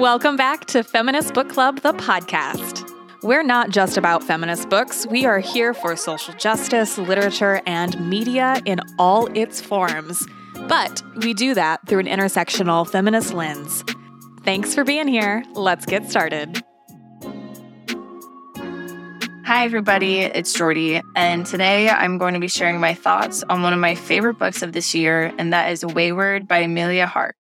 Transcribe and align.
Welcome 0.00 0.36
back 0.36 0.64
to 0.68 0.82
Feminist 0.82 1.34
Book 1.34 1.50
Club, 1.50 1.82
the 1.82 1.92
podcast. 1.92 2.90
We're 3.22 3.42
not 3.42 3.68
just 3.68 3.98
about 3.98 4.24
feminist 4.24 4.70
books, 4.70 5.06
we 5.06 5.26
are 5.26 5.40
here 5.40 5.74
for 5.74 5.94
social 5.94 6.32
justice, 6.32 6.96
literature, 6.96 7.60
and 7.66 8.08
media 8.08 8.62
in 8.64 8.80
all 8.98 9.26
its 9.36 9.60
forms. 9.60 10.26
But 10.68 11.02
we 11.16 11.34
do 11.34 11.52
that 11.52 11.86
through 11.86 11.98
an 11.98 12.06
intersectional 12.06 12.88
feminist 12.88 13.34
lens. 13.34 13.84
Thanks 14.42 14.74
for 14.74 14.84
being 14.84 15.06
here. 15.06 15.44
Let's 15.52 15.84
get 15.84 16.08
started. 16.08 16.62
Hi, 19.44 19.66
everybody. 19.66 20.20
It's 20.20 20.54
Jordy, 20.54 21.02
and 21.14 21.44
today 21.44 21.90
I'm 21.90 22.16
going 22.16 22.32
to 22.32 22.40
be 22.40 22.48
sharing 22.48 22.80
my 22.80 22.94
thoughts 22.94 23.42
on 23.50 23.60
one 23.60 23.74
of 23.74 23.78
my 23.78 23.94
favorite 23.94 24.38
books 24.38 24.62
of 24.62 24.72
this 24.72 24.94
year, 24.94 25.30
and 25.36 25.52
that 25.52 25.70
is 25.70 25.84
Weyward 25.84 26.48
by 26.48 26.60
Emilia 26.60 27.06
Hart. 27.06 27.36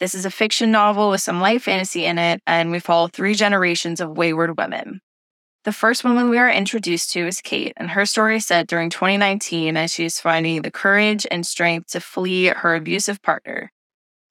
This 0.00 0.14
is 0.14 0.24
a 0.24 0.30
fiction 0.30 0.70
novel 0.70 1.10
with 1.10 1.20
some 1.20 1.40
light 1.40 1.62
fantasy 1.62 2.04
in 2.04 2.18
it, 2.18 2.40
and 2.46 2.70
we 2.70 2.80
follow 2.80 3.08
three 3.08 3.34
generations 3.34 4.00
of 4.00 4.10
Weyward 4.10 4.56
women. 4.56 5.00
The 5.64 5.72
first 5.72 6.02
woman 6.02 6.28
we 6.28 6.38
are 6.38 6.50
introduced 6.50 7.12
to 7.12 7.24
is 7.24 7.40
Kate, 7.40 7.72
and 7.76 7.90
her 7.90 8.04
story 8.04 8.36
is 8.36 8.46
set 8.46 8.66
during 8.66 8.90
2019 8.90 9.76
as 9.76 9.94
she 9.94 10.04
is 10.04 10.18
finding 10.18 10.62
the 10.62 10.72
courage 10.72 11.24
and 11.30 11.46
strength 11.46 11.92
to 11.92 12.00
flee 12.00 12.46
her 12.46 12.74
abusive 12.74 13.22
partner. 13.22 13.70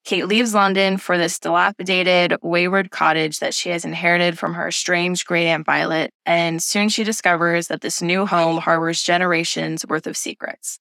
Kate 0.03 0.27
leaves 0.27 0.53
London 0.53 0.97
for 0.97 1.17
this 1.17 1.39
dilapidated, 1.39 2.31
Weyward 2.43 2.89
cottage 2.89 3.39
that 3.39 3.53
she 3.53 3.69
has 3.69 3.85
inherited 3.85 4.37
from 4.37 4.55
her 4.55 4.67
estranged 4.67 5.25
great 5.25 5.47
aunt 5.47 5.65
Violet, 5.65 6.11
and 6.25 6.61
soon 6.61 6.89
she 6.89 7.03
discovers 7.03 7.67
that 7.67 7.81
this 7.81 8.01
new 8.01 8.25
home 8.25 8.57
harbors 8.57 9.03
generations 9.03 9.85
worth 9.87 10.07
of 10.07 10.17
secrets. 10.17 10.79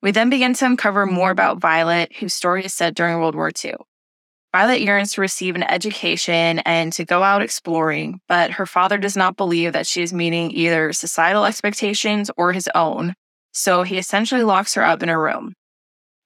We 0.00 0.12
then 0.12 0.30
begin 0.30 0.54
to 0.54 0.66
uncover 0.66 1.06
more 1.06 1.30
about 1.30 1.58
Violet, 1.60 2.14
whose 2.16 2.32
story 2.32 2.64
is 2.64 2.74
set 2.74 2.94
during 2.94 3.18
World 3.18 3.34
War 3.34 3.50
II. 3.64 3.74
Violet 4.52 4.80
yearns 4.80 5.12
to 5.12 5.20
receive 5.20 5.56
an 5.56 5.64
education 5.64 6.60
and 6.60 6.92
to 6.92 7.04
go 7.04 7.22
out 7.22 7.42
exploring, 7.42 8.20
but 8.28 8.52
her 8.52 8.64
father 8.64 8.96
does 8.96 9.16
not 9.16 9.36
believe 9.36 9.72
that 9.72 9.86
she 9.86 10.02
is 10.02 10.12
meeting 10.12 10.50
either 10.52 10.92
societal 10.92 11.44
expectations 11.44 12.30
or 12.36 12.52
his 12.52 12.68
own, 12.74 13.14
so 13.52 13.82
he 13.82 13.98
essentially 13.98 14.42
locks 14.42 14.74
her 14.74 14.84
up 14.84 15.02
in 15.02 15.08
a 15.08 15.18
room. 15.18 15.52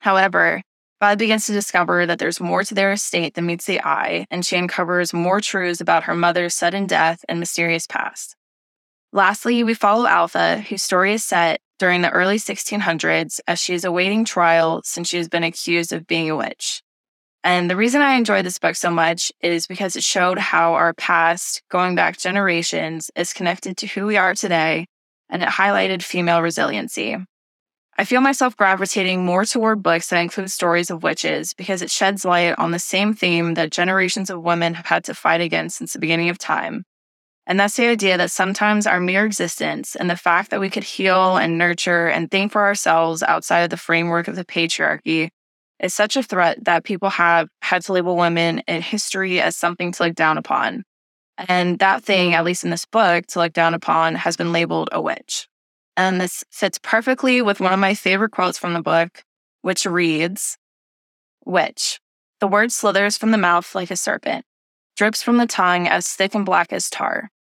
However, 0.00 0.62
Violet 1.00 1.18
begins 1.18 1.46
to 1.46 1.52
discover 1.52 2.06
that 2.06 2.20
there's 2.20 2.40
more 2.40 2.62
to 2.62 2.74
their 2.74 2.92
estate 2.92 3.34
than 3.34 3.46
meets 3.46 3.64
the 3.64 3.80
eye, 3.80 4.26
and 4.30 4.46
she 4.46 4.56
uncovers 4.56 5.12
more 5.12 5.40
truths 5.40 5.80
about 5.80 6.04
her 6.04 6.14
mother's 6.14 6.54
sudden 6.54 6.86
death 6.86 7.24
and 7.28 7.40
mysterious 7.40 7.86
past. 7.88 8.36
Lastly, 9.12 9.64
we 9.64 9.74
follow 9.74 10.06
Altha, 10.06 10.60
whose 10.60 10.82
story 10.82 11.14
is 11.14 11.24
set 11.24 11.60
during 11.82 12.02
the 12.02 12.10
early 12.10 12.36
1600s 12.36 13.40
as 13.48 13.58
she 13.58 13.74
is 13.74 13.84
awaiting 13.84 14.24
trial 14.24 14.80
since 14.84 15.08
she 15.08 15.16
has 15.16 15.28
been 15.28 15.42
accused 15.42 15.92
of 15.92 16.06
being 16.06 16.30
a 16.30 16.36
witch. 16.36 16.80
And 17.42 17.68
the 17.68 17.74
reason 17.74 18.00
I 18.00 18.14
enjoyed 18.14 18.44
this 18.44 18.60
book 18.60 18.76
so 18.76 18.88
much 18.88 19.32
is 19.40 19.66
because 19.66 19.96
it 19.96 20.04
showed 20.04 20.38
how 20.38 20.74
our 20.74 20.94
past, 20.94 21.60
going 21.72 21.96
back 21.96 22.18
generations, 22.18 23.10
is 23.16 23.32
connected 23.32 23.76
to 23.78 23.88
who 23.88 24.06
we 24.06 24.16
are 24.16 24.32
today, 24.32 24.86
and 25.28 25.42
it 25.42 25.48
highlighted 25.48 26.04
female 26.04 26.40
resiliency. 26.40 27.16
I 27.98 28.04
feel 28.04 28.20
myself 28.20 28.56
gravitating 28.56 29.24
more 29.24 29.44
toward 29.44 29.82
books 29.82 30.10
that 30.10 30.20
include 30.20 30.52
stories 30.52 30.88
of 30.88 31.02
witches 31.02 31.52
because 31.52 31.82
it 31.82 31.90
sheds 31.90 32.24
light 32.24 32.56
on 32.60 32.70
the 32.70 32.78
same 32.78 33.12
theme 33.12 33.54
that 33.54 33.72
generations 33.72 34.30
of 34.30 34.40
women 34.40 34.74
have 34.74 34.86
had 34.86 35.02
to 35.06 35.14
fight 35.14 35.40
against 35.40 35.78
since 35.78 35.94
the 35.94 35.98
beginning 35.98 36.28
of 36.28 36.38
time. 36.38 36.84
And 37.46 37.58
that's 37.58 37.76
the 37.76 37.88
idea 37.88 38.16
that 38.18 38.30
sometimes 38.30 38.86
our 38.86 39.00
mere 39.00 39.26
existence 39.26 39.96
and 39.96 40.08
the 40.08 40.16
fact 40.16 40.50
that 40.50 40.60
we 40.60 40.70
could 40.70 40.84
heal 40.84 41.36
and 41.36 41.58
nurture 41.58 42.06
and 42.06 42.30
think 42.30 42.52
for 42.52 42.62
ourselves 42.62 43.22
outside 43.22 43.60
of 43.60 43.70
the 43.70 43.76
framework 43.76 44.28
of 44.28 44.36
the 44.36 44.44
patriarchy 44.44 45.28
is 45.80 45.92
such 45.92 46.16
a 46.16 46.22
threat 46.22 46.64
that 46.64 46.84
people 46.84 47.10
have 47.10 47.48
had 47.60 47.82
to 47.82 47.92
label 47.92 48.16
women 48.16 48.60
in 48.68 48.80
history 48.80 49.40
as 49.40 49.56
something 49.56 49.90
to 49.92 50.04
look 50.04 50.14
down 50.14 50.38
upon. 50.38 50.84
And 51.36 51.80
that 51.80 52.04
thing, 52.04 52.34
at 52.34 52.44
least 52.44 52.62
in 52.62 52.70
this 52.70 52.84
book, 52.84 53.26
to 53.28 53.40
look 53.40 53.52
down 53.52 53.74
upon 53.74 54.14
has 54.14 54.36
been 54.36 54.52
labeled 54.52 54.88
a 54.92 55.00
witch. 55.00 55.48
And 55.96 56.20
this 56.20 56.44
fits 56.50 56.78
perfectly 56.78 57.42
with 57.42 57.60
one 57.60 57.72
of 57.72 57.80
my 57.80 57.94
favorite 57.94 58.30
quotes 58.30 58.58
from 58.58 58.74
the 58.74 58.82
book, 58.82 59.24
which 59.62 59.84
reads 59.84 60.56
Witch, 61.44 62.00
the 62.40 62.46
word 62.46 62.70
slithers 62.70 63.18
from 63.18 63.32
the 63.32 63.38
mouth 63.38 63.74
like 63.74 63.90
a 63.90 63.96
serpent, 63.96 64.44
drips 64.96 65.22
from 65.22 65.38
the 65.38 65.46
tongue 65.46 65.88
as 65.88 66.06
thick 66.06 66.34
and 66.34 66.46
black 66.46 66.72
as 66.72 66.88
tar. 66.88 67.31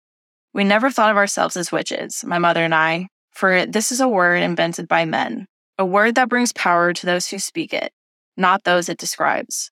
We 0.54 0.64
never 0.64 0.90
thought 0.90 1.12
of 1.12 1.18
ourselves 1.18 1.56
as 1.56 1.72
witches, 1.72 2.24
my 2.26 2.38
mother 2.38 2.64
and 2.64 2.76
I, 2.76 3.08
for 3.32 3.66
this 3.66 3.92
is 3.92 4.02
a 4.02 4.08
word 4.08 4.44
invented 4.44 4.88
by 4.88 5.06
men, 5.06 5.46
a 5.78 5.86
word 5.86 6.16
that 6.16 6.30
brings 6.30 6.52
power 6.52 6.94
to 6.94 7.06
those 7.06 7.28
who 7.28 7.40
speak 7.40 7.74
it, 7.74 7.94
not 8.36 8.64
those 8.64 8.90
it 8.90 8.98
describes. 8.98 9.72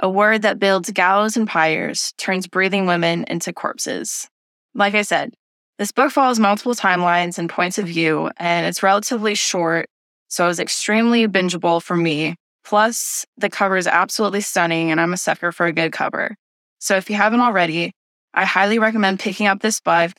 A 0.00 0.08
word 0.08 0.42
that 0.42 0.58
builds 0.58 0.90
gallows 0.90 1.36
and 1.36 1.46
pyres, 1.46 2.12
turns 2.18 2.46
breathing 2.46 2.86
women 2.86 3.24
into 3.28 3.52
corpses. 3.52 4.28
Like 4.74 4.94
I 4.94 5.02
said, 5.02 5.34
this 5.78 5.92
book 5.92 6.10
follows 6.10 6.40
multiple 6.40 6.74
timelines 6.74 7.38
and 7.38 7.48
points 7.48 7.78
of 7.78 7.86
view, 7.86 8.30
and 8.36 8.66
it's 8.66 8.82
relatively 8.82 9.36
short, 9.36 9.86
so 10.26 10.44
it 10.44 10.48
was 10.48 10.60
extremely 10.60 11.28
bingeable 11.28 11.80
for 11.80 11.96
me. 11.96 12.34
Plus, 12.64 13.24
the 13.36 13.48
cover 13.48 13.76
is 13.76 13.86
absolutely 13.86 14.40
stunning, 14.40 14.90
and 14.90 15.00
I'm 15.00 15.12
a 15.12 15.16
sucker 15.16 15.52
for 15.52 15.66
a 15.66 15.72
good 15.72 15.92
cover. 15.92 16.34
So 16.80 16.96
if 16.96 17.08
you 17.08 17.16
haven't 17.16 17.40
already, 17.40 17.92
I 18.38 18.44
highly 18.44 18.78
recommend 18.78 19.18
picking 19.18 19.48
up 19.48 19.62
this 19.62 19.80
book. 19.80 20.12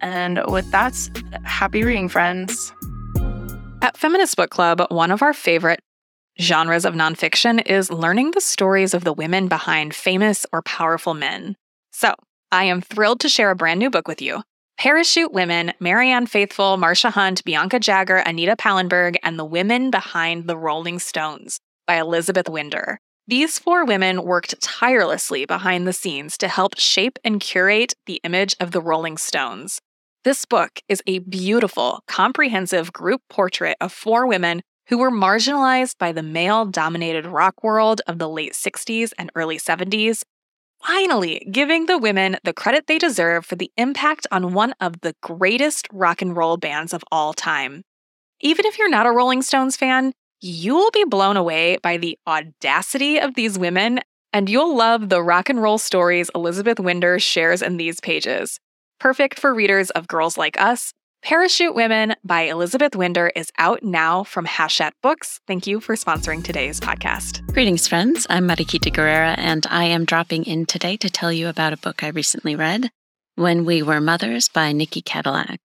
And 0.00 0.40
with 0.46 0.70
that, 0.70 0.94
happy 1.42 1.82
reading, 1.82 2.08
friends. 2.08 2.72
At 3.82 3.96
Feminist 3.96 4.36
Book 4.36 4.50
Club, 4.50 4.86
one 4.90 5.10
of 5.10 5.22
our 5.22 5.32
favorite 5.34 5.80
genres 6.40 6.84
of 6.84 6.94
nonfiction 6.94 7.66
is 7.66 7.90
learning 7.90 8.30
the 8.30 8.40
stories 8.40 8.94
of 8.94 9.02
the 9.02 9.12
women 9.12 9.48
behind 9.48 9.92
famous 9.92 10.46
or 10.52 10.62
powerful 10.62 11.14
men. 11.14 11.56
So, 11.90 12.14
I 12.52 12.62
am 12.62 12.80
thrilled 12.80 13.18
to 13.20 13.28
share 13.28 13.50
a 13.50 13.56
brand 13.56 13.80
new 13.80 13.90
book 13.90 14.06
with 14.06 14.22
you. 14.22 14.44
Parachute 14.78 15.32
Women, 15.32 15.72
Marianne 15.80 16.26
Faithfull, 16.26 16.78
Marsha 16.78 17.10
Hunt, 17.10 17.42
Bianca 17.42 17.80
Jagger, 17.80 18.18
Anita 18.18 18.54
Pallenberg, 18.54 19.16
and 19.24 19.36
the 19.36 19.44
Women 19.44 19.90
Behind 19.90 20.46
the 20.46 20.56
Rolling 20.56 21.00
Stones 21.00 21.58
by 21.88 21.96
Elizabeth 21.96 22.48
Winder. 22.48 23.00
These 23.26 23.58
four 23.58 23.86
women 23.86 24.22
worked 24.22 24.60
tirelessly 24.60 25.46
behind 25.46 25.86
the 25.86 25.94
scenes 25.94 26.36
to 26.36 26.48
help 26.48 26.78
shape 26.78 27.18
and 27.24 27.40
curate 27.40 27.94
the 28.04 28.20
image 28.22 28.54
of 28.60 28.72
the 28.72 28.82
Rolling 28.82 29.16
Stones. 29.16 29.80
This 30.24 30.44
book 30.44 30.80
is 30.90 31.02
a 31.06 31.20
beautiful, 31.20 32.02
comprehensive 32.06 32.92
group 32.92 33.22
portrait 33.30 33.78
of 33.80 33.92
four 33.92 34.26
women 34.26 34.60
who 34.88 34.98
were 34.98 35.10
marginalized 35.10 35.96
by 35.96 36.12
the 36.12 36.22
male 36.22 36.66
dominated 36.66 37.24
rock 37.24 37.64
world 37.64 38.02
of 38.06 38.18
the 38.18 38.28
late 38.28 38.52
60s 38.52 39.12
and 39.18 39.32
early 39.34 39.56
70s, 39.56 40.22
finally 40.82 41.48
giving 41.50 41.86
the 41.86 41.96
women 41.96 42.36
the 42.44 42.52
credit 42.52 42.86
they 42.86 42.98
deserve 42.98 43.46
for 43.46 43.56
the 43.56 43.72
impact 43.78 44.26
on 44.30 44.52
one 44.52 44.74
of 44.82 45.00
the 45.00 45.14
greatest 45.22 45.88
rock 45.90 46.20
and 46.20 46.36
roll 46.36 46.58
bands 46.58 46.92
of 46.92 47.02
all 47.10 47.32
time. 47.32 47.84
Even 48.40 48.66
if 48.66 48.78
you're 48.78 48.90
not 48.90 49.06
a 49.06 49.10
Rolling 49.10 49.40
Stones 49.40 49.78
fan, 49.78 50.12
you 50.44 50.74
will 50.74 50.90
be 50.90 51.04
blown 51.04 51.36
away 51.36 51.78
by 51.82 51.96
the 51.96 52.18
audacity 52.26 53.18
of 53.18 53.34
these 53.34 53.58
women, 53.58 54.00
and 54.32 54.48
you'll 54.48 54.76
love 54.76 55.08
the 55.08 55.22
rock 55.22 55.48
and 55.48 55.62
roll 55.62 55.78
stories 55.78 56.30
Elizabeth 56.34 56.78
Winder 56.78 57.18
shares 57.18 57.62
in 57.62 57.78
these 57.78 58.00
pages. 58.00 58.60
Perfect 59.00 59.38
for 59.40 59.54
readers 59.54 59.90
of 59.90 60.06
Girls 60.06 60.36
Like 60.36 60.60
Us 60.60 60.92
Parachute 61.24 61.74
Women 61.74 62.14
by 62.22 62.42
Elizabeth 62.42 62.94
Winder 62.94 63.32
is 63.34 63.50
out 63.56 63.82
now 63.82 64.24
from 64.24 64.44
Hachette 64.44 64.92
Books. 65.02 65.40
Thank 65.46 65.66
you 65.66 65.80
for 65.80 65.94
sponsoring 65.94 66.44
today's 66.44 66.80
podcast. 66.80 67.40
Greetings, 67.54 67.88
friends. 67.88 68.26
I'm 68.28 68.46
Mariquita 68.46 68.92
Guerrera, 68.92 69.34
and 69.38 69.66
I 69.70 69.84
am 69.84 70.04
dropping 70.04 70.44
in 70.44 70.66
today 70.66 70.98
to 70.98 71.08
tell 71.08 71.32
you 71.32 71.48
about 71.48 71.72
a 71.72 71.78
book 71.78 72.04
I 72.04 72.08
recently 72.08 72.54
read, 72.54 72.90
When 73.36 73.64
We 73.64 73.82
Were 73.82 74.02
Mothers 74.02 74.48
by 74.48 74.74
Nicci 74.74 75.02
Kadilak. 75.02 75.56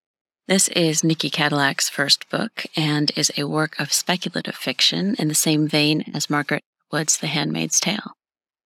This 0.50 0.68
is 0.70 1.04
Nicci 1.04 1.30
Kadilak's 1.30 1.90
first 1.90 2.28
book 2.32 2.66
and 2.76 3.12
is 3.16 3.32
a 3.38 3.44
work 3.44 3.80
of 3.80 3.94
speculative 3.94 4.56
fiction 4.56 5.14
in 5.20 5.28
the 5.28 5.36
same 5.36 5.68
vein 5.68 6.06
as 6.12 6.28
Margaret 6.28 6.64
Atwood's 6.88 7.18
The 7.18 7.28
Handmaid's 7.28 7.80
Tale. 7.80 8.14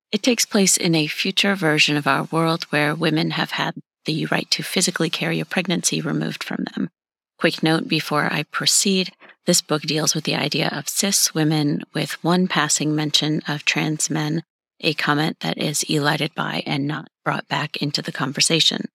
It 0.10 0.24
takes 0.24 0.46
place 0.46 0.78
in 0.78 0.96
a 0.96 1.07
future 1.07 1.56
version 1.56 1.98
of 1.98 2.07
our 2.07 2.24
world 2.31 2.63
where 2.69 2.96
women 2.96 3.31
have 3.31 3.52
had 3.52 3.75
the 4.06 4.25
right 4.28 4.50
to 4.52 4.63
physically 4.63 5.10
carry 5.10 5.42
a 5.42 5.46
pregnancy 5.46 6.00
removed 6.00 6.42
from 6.42 6.63
them. 6.74 6.90
Quick 7.38 7.62
note 7.62 7.90
before 7.90 8.31
I 8.31 8.44
proceed 8.44 9.12
this 9.46 9.60
book 9.60 9.81
deals 9.81 10.16
with 10.16 10.24
the 10.24 10.36
idea 10.36 10.69
of 10.69 10.88
cis 10.88 11.34
women 11.34 11.84
with 11.94 12.24
one 12.24 12.48
passing 12.48 12.96
mention 12.96 13.42
of 13.46 13.66
trans 13.66 14.10
men, 14.10 14.44
a 14.80 14.94
comment 14.94 15.42
that 15.42 15.57
is 15.57 15.84
elided 15.90 16.34
by 16.34 16.63
and 16.66 16.88
not 16.88 17.10
brought 17.25 17.50
back 17.50 17.75
into 17.81 18.02
the 18.02 18.13
conversation. 18.13 18.86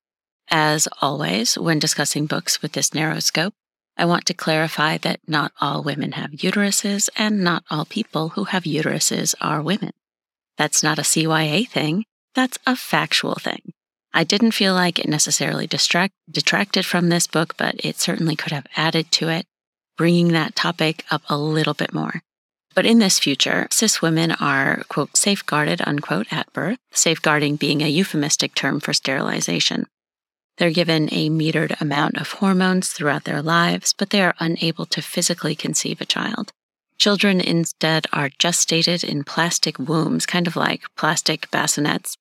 As 0.50 0.88
always, 1.02 1.58
when 1.58 1.78
discussing 1.78 2.26
books 2.26 2.62
with 2.62 2.72
this 2.72 2.94
narrow 2.94 3.20
scope, 3.20 3.54
I 3.96 4.04
want 4.04 4.26
to 4.26 4.34
clarify 4.34 4.96
that 4.98 5.20
not 5.26 5.52
all 5.60 5.82
women 5.82 6.12
have 6.12 6.30
uteruses 6.30 7.08
and 7.16 7.42
not 7.42 7.64
all 7.70 7.84
people 7.84 8.30
who 8.30 8.44
have 8.44 8.62
uteruses 8.62 9.34
are 9.40 9.60
women. 9.60 9.92
That's 10.56 10.82
not 10.82 10.98
a 10.98 11.02
CYA 11.02 11.68
thing, 11.68 12.04
that's 12.34 12.58
a 12.66 12.76
factual 12.76 13.34
thing. 13.34 13.72
I 14.14 14.24
didn't 14.24 14.52
feel 14.52 14.72
like 14.72 14.98
it 14.98 15.08
necessarily 15.08 15.66
distract, 15.66 16.14
detracted 16.30 16.86
from 16.86 17.08
this 17.08 17.26
book, 17.26 17.56
but 17.56 17.74
it 17.84 17.98
certainly 17.98 18.36
could 18.36 18.52
have 18.52 18.66
added 18.76 19.10
to 19.12 19.28
it, 19.28 19.44
bringing 19.96 20.28
that 20.28 20.56
topic 20.56 21.04
up 21.10 21.22
a 21.28 21.36
little 21.36 21.74
bit 21.74 21.92
more. 21.92 22.22
But 22.74 22.86
in 22.86 23.00
this 23.00 23.18
future, 23.18 23.66
cis 23.70 24.00
women 24.00 24.32
are, 24.32 24.84
quote, 24.88 25.16
safeguarded, 25.16 25.82
unquote, 25.84 26.32
at 26.32 26.52
birth, 26.52 26.78
safeguarding 26.92 27.56
being 27.56 27.82
a 27.82 27.88
euphemistic 27.88 28.54
term 28.54 28.80
for 28.80 28.92
sterilization. 28.92 29.86
They're 30.58 30.70
given 30.70 31.08
a 31.12 31.30
metered 31.30 31.80
amount 31.80 32.16
of 32.16 32.32
hormones 32.32 32.88
throughout 32.88 33.24
their 33.24 33.40
lives, 33.40 33.94
but 33.96 34.10
they 34.10 34.20
are 34.22 34.34
unable 34.40 34.86
to 34.86 35.00
physically 35.00 35.54
conceive 35.54 36.00
a 36.00 36.04
child. 36.06 36.52
Children 36.98 37.40
instead 37.40 38.06
are 38.12 38.28
gestated 38.28 39.04
in 39.04 39.22
plastic 39.22 39.78
wombs, 39.78 40.26
kind 40.26 40.48
of 40.48 40.56
like 40.56 40.82
plastic 40.96 41.48
bassinets, 41.52 42.16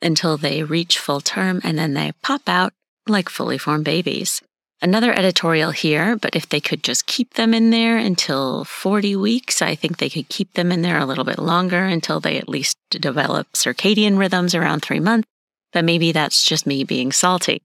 until 0.00 0.36
they 0.36 0.62
reach 0.62 0.96
full 0.96 1.20
term 1.20 1.60
and 1.64 1.76
then 1.76 1.94
they 1.94 2.12
pop 2.22 2.42
out 2.48 2.72
like 3.08 3.28
fully 3.28 3.58
formed 3.58 3.84
babies. 3.84 4.40
Another 4.80 5.12
editorial 5.12 5.72
here, 5.72 6.16
but 6.16 6.36
if 6.36 6.48
they 6.48 6.60
could 6.60 6.84
just 6.84 7.06
keep 7.06 7.34
them 7.34 7.52
in 7.52 7.70
there 7.70 7.96
until 7.96 8.64
40 8.64 9.16
weeks, 9.16 9.60
I 9.60 9.74
think 9.74 9.98
they 9.98 10.10
could 10.10 10.28
keep 10.28 10.52
them 10.54 10.70
in 10.70 10.82
there 10.82 10.98
a 10.98 11.06
little 11.06 11.24
bit 11.24 11.38
longer 11.38 11.84
until 11.84 12.20
they 12.20 12.36
at 12.38 12.48
least 12.48 12.76
develop 12.90 13.52
circadian 13.52 14.18
rhythms 14.18 14.54
around 14.54 14.80
three 14.80 15.00
months. 15.00 15.26
But 15.72 15.84
maybe 15.84 16.12
that's 16.12 16.44
just 16.44 16.66
me 16.66 16.84
being 16.84 17.10
salty. 17.10 17.62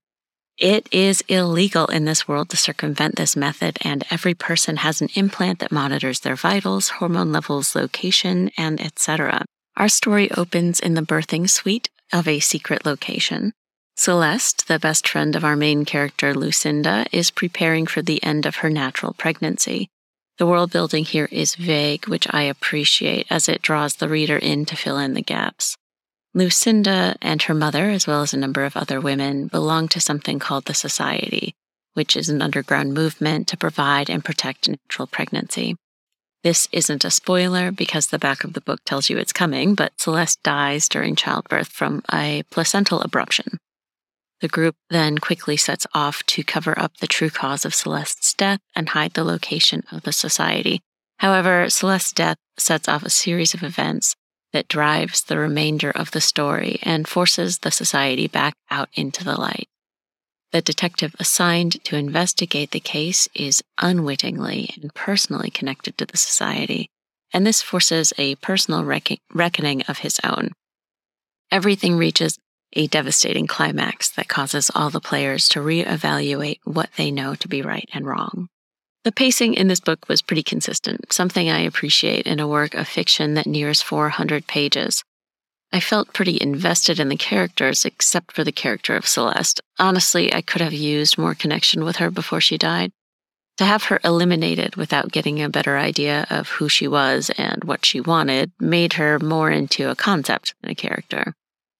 It 0.57 0.89
is 0.91 1.23
illegal 1.27 1.85
in 1.85 2.05
this 2.05 2.27
world 2.27 2.49
to 2.49 2.57
circumvent 2.57 3.15
this 3.15 3.35
method, 3.35 3.77
and 3.81 4.03
every 4.09 4.33
person 4.33 4.77
has 4.77 5.01
an 5.01 5.09
implant 5.13 5.59
that 5.59 5.71
monitors 5.71 6.21
their 6.21 6.35
vitals, 6.35 6.89
hormone 6.89 7.31
levels, 7.31 7.75
location, 7.75 8.49
and 8.57 8.81
etc. 8.81 9.45
Our 9.75 9.87
story 9.87 10.31
opens 10.31 10.79
in 10.79 10.95
the 10.95 11.03
birthing 11.03 11.47
suite 11.47 11.89
of 12.11 12.27
a 12.27 12.39
secret 12.39 12.87
location. 12.87 13.53
Celeste, 13.97 14.67
the 14.67 14.79
best 14.79 15.07
friend 15.07 15.35
of 15.35 15.45
our 15.45 15.55
main 15.55 15.85
character, 15.85 16.33
Lucinda, 16.33 17.05
is 17.11 17.29
preparing 17.29 17.85
for 17.85 18.01
the 18.01 18.23
end 18.23 18.47
of 18.47 18.57
her 18.57 18.69
natural 18.71 19.13
pregnancy. 19.13 19.89
The 20.39 20.47
world 20.47 20.71
building 20.71 21.05
here 21.05 21.29
is 21.31 21.53
vague, 21.53 22.07
which 22.07 22.27
I 22.31 22.43
appreciate 22.43 23.27
as 23.29 23.47
it 23.47 23.61
draws 23.61 23.95
the 23.95 24.09
reader 24.09 24.37
in 24.37 24.65
to 24.65 24.75
fill 24.75 24.97
in 24.97 25.13
the 25.13 25.21
gaps. 25.21 25.77
Lucinda 26.37 27.15
and 27.19 27.41
her 27.41 27.55
mother, 27.55 27.89
as 27.89 28.05
well 28.05 28.21
as 28.21 28.31
a 28.31 28.37
number 28.37 28.63
of 28.63 28.77
other 28.77 29.01
women, 29.01 29.47
belong 29.47 29.87
to 29.87 29.99
something 29.99 30.37
called 30.37 30.65
the 30.65 30.73
Society, 30.75 31.55
which 31.95 32.15
is 32.15 32.29
an 32.29 32.43
underground 32.43 32.93
movement 32.93 33.47
to 33.47 33.57
provide 33.57 34.07
and 34.07 34.23
protect 34.23 34.69
natural 34.69 35.07
pregnancy. 35.07 35.75
This 36.43 36.67
isn't 36.71 37.03
a 37.03 37.09
spoiler 37.09 37.71
because 37.71 38.07
the 38.07 38.19
back 38.19 38.43
of 38.43 38.53
the 38.53 38.61
book 38.61 38.81
tells 38.85 39.09
you 39.09 39.17
it's 39.17 39.33
coming, 39.33 39.73
but 39.73 39.99
Celeste 39.99 40.41
dies 40.43 40.87
during 40.87 41.15
childbirth 41.15 41.69
from 41.69 42.03
a 42.13 42.43
placental 42.51 42.99
abruption. 42.99 43.57
The 44.39 44.47
group 44.47 44.75
then 44.91 45.17
quickly 45.17 45.57
sets 45.57 45.87
off 45.95 46.21
to 46.27 46.43
cover 46.43 46.77
up 46.77 46.97
the 46.97 47.07
true 47.07 47.31
cause 47.31 47.65
of 47.65 47.73
Celeste's 47.73 48.35
death 48.35 48.59
and 48.75 48.89
hide 48.89 49.15
the 49.15 49.23
location 49.23 49.81
of 49.91 50.03
the 50.03 50.13
society. 50.13 50.81
However, 51.17 51.67
Celeste's 51.67 52.11
death 52.11 52.37
sets 52.59 52.87
off 52.87 53.01
a 53.01 53.09
series 53.09 53.55
of 53.55 53.63
events 53.63 54.15
that 54.53 54.67
drives 54.67 55.23
the 55.23 55.37
remainder 55.37 55.91
of 55.91 56.11
the 56.11 56.21
story 56.21 56.79
and 56.83 57.07
forces 57.07 57.59
the 57.59 57.71
society 57.71 58.27
back 58.27 58.53
out 58.69 58.89
into 58.93 59.23
the 59.23 59.39
light. 59.39 59.67
The 60.51 60.61
detective 60.61 61.15
assigned 61.19 61.83
to 61.83 61.97
investigate 61.97 62.71
the 62.71 62.79
case 62.79 63.27
is 63.35 63.63
unwittingly 63.79 64.73
and 64.81 64.93
personally 64.93 65.49
connected 65.49 65.97
to 65.97 66.05
the 66.05 66.17
society, 66.17 66.89
and 67.33 67.45
this 67.45 67.61
forces 67.61 68.13
a 68.17 68.35
personal 68.35 68.85
reckon- 68.85 69.17
reckoning 69.33 69.81
of 69.83 69.99
his 69.99 70.19
own. 70.23 70.53
Everything 71.51 71.97
reaches 71.97 72.37
a 72.73 72.87
devastating 72.87 73.47
climax 73.47 74.09
that 74.11 74.27
causes 74.27 74.71
all 74.73 74.89
the 74.89 75.01
players 75.01 75.47
to 75.49 75.59
reevaluate 75.59 76.59
what 76.63 76.89
they 76.97 77.11
know 77.11 77.35
to 77.35 77.47
be 77.47 77.61
right 77.61 77.89
and 77.93 78.05
wrong. 78.05 78.47
The 79.03 79.11
pacing 79.11 79.53
in 79.53 79.67
this 79.67 79.79
book 79.79 80.09
was 80.09 80.21
pretty 80.21 80.43
consistent, 80.43 81.13
something 81.13 81.49
I 81.49 81.61
appreciate 81.61 82.27
in 82.27 82.39
a 82.39 82.47
work 82.47 82.73
of 82.73 82.87
fiction 82.87 83.35
that 83.35 83.47
nears 83.47 83.81
400 83.81 84.47
pages. 84.47 85.03
I 85.71 85.79
felt 85.79 86.13
pretty 86.13 86.37
invested 86.41 86.99
in 86.99 87.09
the 87.09 87.15
characters, 87.17 87.85
except 87.85 88.33
for 88.33 88.43
the 88.43 88.51
character 88.51 88.95
of 88.95 89.07
Celeste. 89.07 89.61
Honestly, 89.79 90.33
I 90.33 90.41
could 90.41 90.61
have 90.61 90.73
used 90.73 91.17
more 91.17 91.35
connection 91.35 91.83
with 91.83 91.97
her 91.97 92.09
before 92.09 92.41
she 92.41 92.57
died. 92.57 92.91
To 93.57 93.65
have 93.65 93.85
her 93.85 93.99
eliminated 94.03 94.75
without 94.75 95.11
getting 95.11 95.41
a 95.41 95.49
better 95.49 95.77
idea 95.77 96.27
of 96.29 96.49
who 96.49 96.69
she 96.69 96.87
was 96.87 97.31
and 97.37 97.63
what 97.63 97.85
she 97.85 97.99
wanted 97.99 98.51
made 98.59 98.93
her 98.93 99.19
more 99.19 99.49
into 99.49 99.89
a 99.89 99.95
concept 99.95 100.53
than 100.61 100.71
a 100.71 100.75
character 100.75 101.33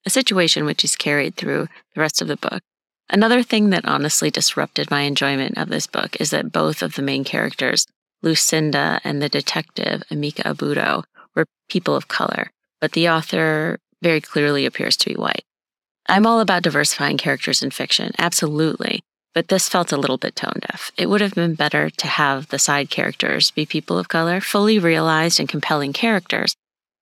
a 0.08 0.10
situation 0.10 0.64
which 0.64 0.86
is 0.86 0.96
carried 0.96 1.36
through 1.36 1.68
the 1.94 2.00
rest 2.00 2.22
of 2.22 2.30
the 2.30 2.38
book. 2.38 2.62
Another 3.10 3.42
thing 3.42 3.70
that 3.70 3.86
honestly 3.86 4.30
disrupted 4.30 4.92
my 4.92 5.02
enjoyment 5.02 5.58
of 5.58 5.70
this 5.70 5.88
book 5.88 6.20
is 6.20 6.30
that 6.32 6.52
both 6.52 6.82
of 6.82 6.96
the 6.96 7.02
main 7.02 7.24
characters, 7.24 7.88
Lucinda 8.22 9.00
and 9.04 9.22
the 9.22 9.30
detective, 9.30 10.04
Amika 10.12 10.44
Abudo, 10.44 11.04
were 11.36 11.46
people 11.70 11.96
of 11.96 12.08
color, 12.08 12.52
but 12.82 12.92
the 12.92 13.08
author 13.08 13.80
very 14.02 14.20
clearly 14.20 14.66
appears 14.66 14.98
to 14.98 15.10
be 15.10 15.16
white. 15.16 15.44
I'm 16.10 16.26
all 16.26 16.42
about 16.42 16.64
diversifying 16.64 17.18
characters 17.18 17.64
in 17.64 17.72
fiction, 17.72 18.12
absolutely, 18.18 19.02
but 19.34 19.48
this 19.48 19.70
felt 19.70 19.92
a 19.92 19.98
little 19.98 20.18
bit 20.18 20.36
tone 20.36 20.60
deaf. 20.62 20.92
It 20.98 21.10
would 21.10 21.22
have 21.22 21.34
been 21.34 21.56
better 21.56 21.90
to 21.90 22.08
have 22.08 22.48
the 22.50 22.60
side 22.60 22.90
characters 22.90 23.52
be 23.52 23.66
people 23.66 23.98
of 23.98 24.10
color, 24.10 24.42
fully 24.42 24.80
realized 24.80 25.40
and 25.40 25.48
compelling 25.48 25.94
characters, 25.94 26.56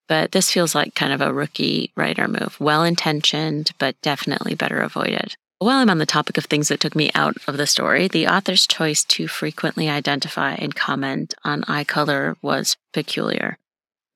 but 0.08 0.34
this 0.34 0.52
feels 0.52 0.76
like 0.76 0.94
kind 0.94 1.14
of 1.14 1.22
a 1.22 1.34
rookie 1.34 1.92
writer 1.96 2.28
move. 2.28 2.58
Well 2.60 2.84
intentioned, 2.84 3.72
but 3.80 4.00
definitely 4.02 4.54
better 4.54 4.82
avoided. 4.82 5.36
While 5.60 5.78
I'm 5.78 5.90
on 5.90 6.00
the 6.00 6.06
topic 6.06 6.38
of 6.38 6.46
things 6.46 6.68
that 6.68 6.82
took 6.82 6.96
me 6.96 7.12
out 7.16 7.38
of 7.48 7.56
the 7.56 7.66
story, 7.66 8.10
the 8.10 8.28
author's 8.28 8.68
choice 8.68 9.06
to 9.06 9.30
frequently 9.30 9.88
identify 9.88 10.54
and 10.56 10.76
comment 10.76 11.34
on 11.46 11.64
eye 11.64 11.86
color 11.86 12.36
was 12.42 12.76
peculiar. 12.92 13.58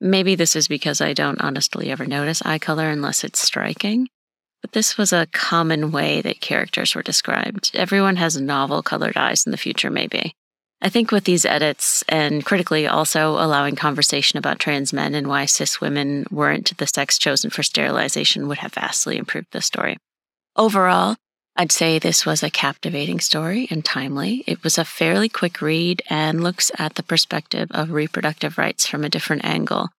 Maybe 0.01 0.35
this 0.35 0.53
is 0.53 0.67
because 0.67 0.99
I 0.99 1.13
don't 1.13 1.39
honestly 1.39 1.91
ever 1.91 2.05
notice 2.05 2.41
eye 2.45 2.59
color 2.59 2.89
unless 2.89 3.23
it's 3.23 3.39
striking, 3.39 4.09
but 4.61 4.73
this 4.73 4.97
was 4.97 5.13
a 5.13 5.27
common 5.31 5.93
way 5.93 6.21
that 6.21 6.41
characters 6.41 6.93
were 6.93 7.03
described. 7.03 7.71
Everyone 7.73 8.17
has 8.17 8.39
novel 8.39 8.83
colored 8.83 9.15
eyes 9.15 9.45
in 9.45 9.51
the 9.53 9.57
future, 9.57 9.89
maybe. 9.89 10.33
I 10.81 10.89
think 10.89 11.09
with 11.09 11.23
these 11.23 11.45
edits 11.45 12.03
and 12.09 12.43
critically 12.43 12.85
also 12.85 13.31
allowing 13.31 13.77
conversation 13.77 14.37
about 14.37 14.59
trans 14.59 14.91
men 14.91 15.15
and 15.15 15.27
why 15.27 15.45
cis 15.45 15.79
women 15.79 16.25
weren't 16.31 16.77
the 16.77 16.87
sex 16.87 17.17
chosen 17.17 17.49
for 17.49 17.63
sterilization 17.63 18.49
would 18.49 18.57
have 18.57 18.73
vastly 18.73 19.17
improved 19.17 19.47
the 19.53 19.61
story. 19.61 19.97
Overall, 20.57 21.15
I'd 21.55 21.71
say 21.71 21.99
this 21.99 22.25
was 22.25 22.41
a 22.41 22.49
captivating 22.49 23.19
story 23.19 23.67
and 23.69 23.83
timely. 23.83 24.43
It 24.47 24.63
was 24.63 24.77
a 24.77 24.85
fairly 24.85 25.27
quick 25.27 25.61
read 25.61 26.01
and 26.09 26.41
looks 26.41 26.71
at 26.79 26.95
the 26.95 27.03
perspective 27.03 27.67
of 27.71 27.91
reproductive 27.91 28.57
rights 28.57 28.85
from 28.87 29.03
a 29.03 29.09
different 29.09 29.43
angle, 29.43 29.89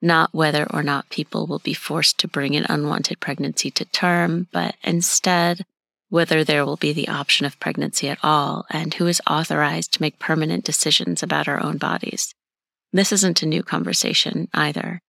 not 0.00 0.32
whether 0.32 0.66
or 0.72 0.82
not 0.82 1.10
people 1.10 1.46
will 1.46 1.58
be 1.58 1.74
forced 1.74 2.18
to 2.18 2.28
bring 2.28 2.54
an 2.54 2.66
unwanted 2.68 3.18
pregnancy 3.18 3.70
to 3.72 3.84
term, 3.86 4.46
but 4.52 4.76
instead 4.84 5.64
whether 6.08 6.44
there 6.44 6.64
will 6.64 6.76
be 6.76 6.92
the 6.92 7.08
option 7.08 7.44
of 7.44 7.60
pregnancy 7.60 8.08
at 8.08 8.18
all, 8.22 8.64
and 8.70 8.94
who 8.94 9.06
is 9.06 9.20
authorized 9.28 9.92
to 9.92 10.02
make 10.02 10.18
permanent 10.18 10.64
decisions 10.64 11.22
about 11.22 11.48
our 11.48 11.62
own 11.62 11.76
bodies. 11.76 12.34
This 12.92 13.12
isn't 13.12 13.42
a 13.42 13.46
new 13.46 13.62
conversation 13.62 14.48
either. 14.54 15.00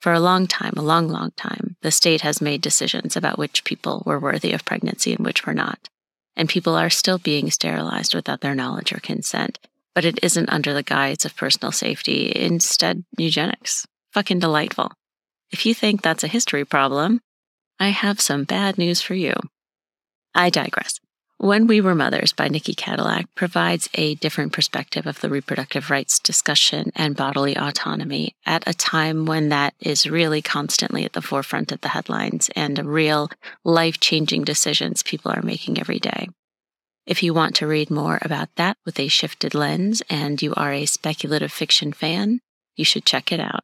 For 0.00 0.12
a 0.12 0.20
long 0.20 0.46
time, 0.46 0.74
a 0.76 0.82
long, 0.82 1.08
long 1.08 1.32
time, 1.36 1.76
the 1.82 1.90
state 1.90 2.20
has 2.20 2.40
made 2.40 2.60
decisions 2.60 3.16
about 3.16 3.38
which 3.38 3.64
people 3.64 4.02
were 4.06 4.20
worthy 4.20 4.52
of 4.52 4.64
pregnancy 4.64 5.12
and 5.12 5.24
which 5.24 5.46
were 5.46 5.54
not. 5.54 5.88
And 6.36 6.48
people 6.48 6.74
are 6.74 6.90
still 6.90 7.18
being 7.18 7.50
sterilized 7.50 8.14
without 8.14 8.40
their 8.40 8.54
knowledge 8.54 8.92
or 8.92 9.00
consent. 9.00 9.58
But 9.94 10.04
it 10.04 10.18
isn't 10.22 10.50
under 10.50 10.74
the 10.74 10.82
guise 10.82 11.24
of 11.24 11.36
personal 11.36 11.72
safety, 11.72 12.30
instead, 12.34 13.04
eugenics. 13.16 13.86
Fucking 14.12 14.38
delightful. 14.38 14.92
If 15.50 15.64
you 15.64 15.74
think 15.74 16.02
that's 16.02 16.24
a 16.24 16.28
history 16.28 16.64
problem, 16.64 17.20
I 17.80 17.88
have 17.88 18.20
some 18.20 18.44
bad 18.44 18.78
news 18.78 19.00
for 19.00 19.14
you. 19.14 19.32
I 20.34 20.50
digress. 20.50 21.00
When 21.38 21.66
We 21.66 21.82
Were 21.82 21.94
Mothers 21.94 22.32
by 22.32 22.48
Nicci 22.48 22.74
Kadilak 22.74 23.26
provides 23.34 23.90
a 23.92 24.14
different 24.14 24.54
perspective 24.54 25.06
of 25.06 25.20
the 25.20 25.28
reproductive 25.28 25.90
rights 25.90 26.18
discussion 26.18 26.90
and 26.96 27.14
bodily 27.14 27.54
autonomy 27.54 28.34
at 28.46 28.66
a 28.66 28.72
time 28.72 29.26
when 29.26 29.50
that 29.50 29.74
is 29.78 30.08
really 30.08 30.40
constantly 30.40 31.04
at 31.04 31.12
the 31.12 31.20
forefront 31.20 31.72
of 31.72 31.82
the 31.82 31.90
headlines 31.90 32.48
and 32.56 32.78
real 32.86 33.28
life 33.64 34.00
changing 34.00 34.44
decisions 34.44 35.02
people 35.02 35.30
are 35.30 35.42
making 35.42 35.78
every 35.78 35.98
day. 35.98 36.30
If 37.04 37.22
you 37.22 37.34
want 37.34 37.54
to 37.56 37.66
read 37.66 37.90
more 37.90 38.18
about 38.22 38.48
that 38.56 38.78
with 38.86 38.98
a 38.98 39.08
shifted 39.08 39.54
lens 39.54 40.02
and 40.08 40.40
you 40.40 40.54
are 40.54 40.72
a 40.72 40.86
speculative 40.86 41.52
fiction 41.52 41.92
fan, 41.92 42.40
you 42.76 42.84
should 42.86 43.04
check 43.04 43.30
it 43.30 43.40
out. 43.40 43.62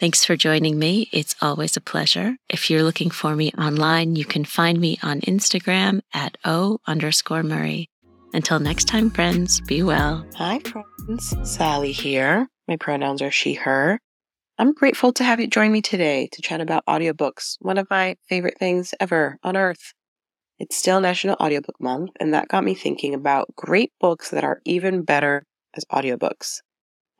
Thanks 0.00 0.24
for 0.24 0.34
joining 0.34 0.78
me. 0.78 1.10
It's 1.12 1.36
always 1.42 1.76
a 1.76 1.80
pleasure. 1.82 2.38
If 2.48 2.70
you're 2.70 2.82
looking 2.82 3.10
for 3.10 3.36
me 3.36 3.52
online, 3.58 4.16
you 4.16 4.24
can 4.24 4.46
find 4.46 4.80
me 4.80 4.98
on 5.02 5.20
Instagram 5.20 6.00
at 6.14 6.38
O 6.42 6.78
underscore 6.86 7.42
Murray. 7.42 7.90
Until 8.32 8.60
next 8.60 8.86
time, 8.88 9.10
friends, 9.10 9.60
be 9.60 9.82
well. 9.82 10.24
Hi, 10.36 10.60
friends. 10.60 11.34
Sally 11.44 11.92
here. 11.92 12.48
My 12.66 12.78
pronouns 12.78 13.20
are 13.20 13.30
she, 13.30 13.52
her. 13.52 14.00
I'm 14.56 14.72
grateful 14.72 15.12
to 15.12 15.22
have 15.22 15.38
you 15.38 15.46
join 15.46 15.70
me 15.70 15.82
today 15.82 16.30
to 16.32 16.40
chat 16.40 16.62
about 16.62 16.86
audiobooks, 16.86 17.56
one 17.60 17.76
of 17.76 17.90
my 17.90 18.16
favorite 18.26 18.56
things 18.58 18.94
ever 19.00 19.36
on 19.42 19.54
earth. 19.54 19.92
It's 20.58 20.76
still 20.76 21.02
National 21.02 21.36
Audiobook 21.38 21.78
Month, 21.78 22.12
and 22.18 22.32
that 22.32 22.48
got 22.48 22.64
me 22.64 22.74
thinking 22.74 23.12
about 23.12 23.54
great 23.54 23.92
books 24.00 24.30
that 24.30 24.44
are 24.44 24.62
even 24.64 25.02
better 25.02 25.44
as 25.76 25.84
audiobooks. 25.92 26.60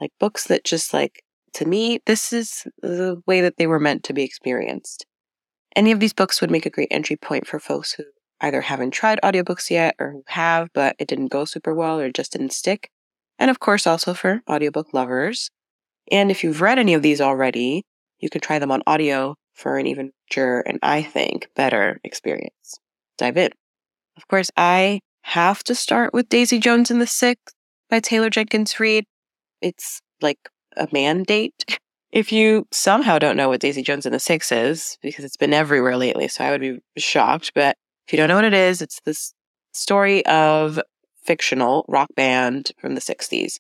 Like 0.01 0.13
books 0.19 0.45
that 0.45 0.65
just 0.65 0.95
like 0.95 1.23
to 1.55 1.65
me, 1.67 2.01
this 2.07 2.33
is 2.33 2.67
the 2.81 3.23
way 3.27 3.41
that 3.41 3.57
they 3.57 3.67
were 3.67 3.81
meant 3.81 4.05
to 4.05 4.13
be 4.13 4.23
experienced. 4.23 5.07
Any 5.77 5.93
of 5.93 6.01
these 6.01 6.13
books 6.13 6.41
would 6.41 6.51
make 6.51 6.67
a 6.67 6.71
great 6.71 6.89
entry 6.91 7.17
point 7.17 7.47
for 7.47 7.61
folks 7.61 7.93
who 7.93 8.05
either 8.41 8.63
haven't 8.63 8.93
tried 8.93 9.21
audiobooks 9.23 9.71
yet 9.71 9.95
or 9.99 10.13
who 10.13 10.25
have, 10.29 10.69
but 10.73 10.97
it 10.99 11.09
didn't 11.09 11.29
go 11.29 11.45
super 11.45 11.75
well 11.75 12.01
or 12.01 12.11
just 12.11 12.33
didn't 12.33 12.53
stick. 12.53 12.91
And 13.39 13.51
of 13.51 13.61
course, 13.61 13.87
also 13.87 14.15
for 14.15 14.43
audiobook 14.49 14.93
lovers. 14.93 15.51
And 16.11 16.31
if 16.31 16.43
you've 16.43 16.61
read 16.61 16.79
any 16.79 16.95
of 16.95 17.03
these 17.03 17.21
already, 17.21 17.85
you 18.19 18.29
can 18.29 18.41
try 18.41 18.59
them 18.59 18.73
on 18.73 18.83
audio 18.87 19.37
for 19.55 19.79
an 19.79 19.87
even 19.87 20.13
richer 20.29 20.61
and 20.61 20.79
I 20.83 21.03
think 21.03 21.49
better 21.55 22.01
experience. 22.05 22.79
Dive 23.19 23.37
in. 23.37 23.53
Of 24.17 24.27
course, 24.29 24.51
I 24.57 25.01
have 25.23 25.63
to 25.65 25.75
start 25.75 26.13
with 26.13 26.29
Daisy 26.29 26.59
Jones 26.59 26.91
and 26.91 27.01
the 27.01 27.07
Six 27.07 27.41
by 27.89 28.01
Taylor 28.01 28.31
Jenkins 28.31 28.79
Reid. 28.81 29.05
It's 29.61 30.01
like 30.21 30.39
a 30.77 30.89
mandate. 30.93 31.79
If 32.13 32.33
you 32.33 32.67
somehow 32.73 33.19
don't 33.19 33.37
know 33.37 33.49
what 33.49 33.61
Daisy 33.61 33.83
Jones 33.83 34.05
and 34.05 34.15
the 34.15 34.21
Six 34.21 34.51
is, 34.51 34.99
because 35.01 35.25
it's 35.25 35.37
been 35.37 35.55
everywhere 35.55 35.97
lately, 35.97 36.27
so 36.29 36.45
I 36.45 36.51
would 36.51 36.61
be 36.61 36.81
shocked. 36.97 37.53
But 37.55 37.77
if 38.07 38.13
you 38.13 38.17
don't 38.17 38.29
know 38.29 38.35
what 38.37 38.45
it 38.45 38.55
is, 38.55 38.83
it's 38.83 39.01
this 39.05 39.33
story 39.73 40.27
of 40.27 40.81
fictional 41.23 41.85
rock 41.89 42.09
band 42.17 42.73
from 42.81 42.95
the 42.95 43.01
60s. 43.01 43.59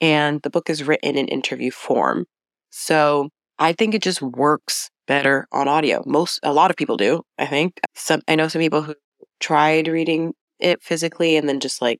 And 0.00 0.42
the 0.42 0.50
book 0.50 0.68
is 0.68 0.84
written 0.84 1.16
in 1.16 1.26
interview 1.28 1.70
form. 1.70 2.26
So 2.70 3.30
I 3.58 3.72
think 3.72 3.94
it 3.94 4.02
just 4.02 4.20
works 4.22 4.90
better 5.06 5.48
on 5.50 5.66
audio. 5.66 6.02
Most, 6.06 6.38
a 6.42 6.52
lot 6.52 6.70
of 6.70 6.76
people 6.76 6.96
do, 6.96 7.22
I 7.38 7.46
think. 7.46 7.80
Some, 7.94 8.20
I 8.28 8.36
know 8.36 8.48
some 8.48 8.60
people 8.60 8.82
who 8.82 8.94
tried 9.40 9.88
reading 9.88 10.34
it 10.60 10.82
physically 10.82 11.36
and 11.36 11.48
then 11.48 11.60
just 11.60 11.80
like 11.80 11.98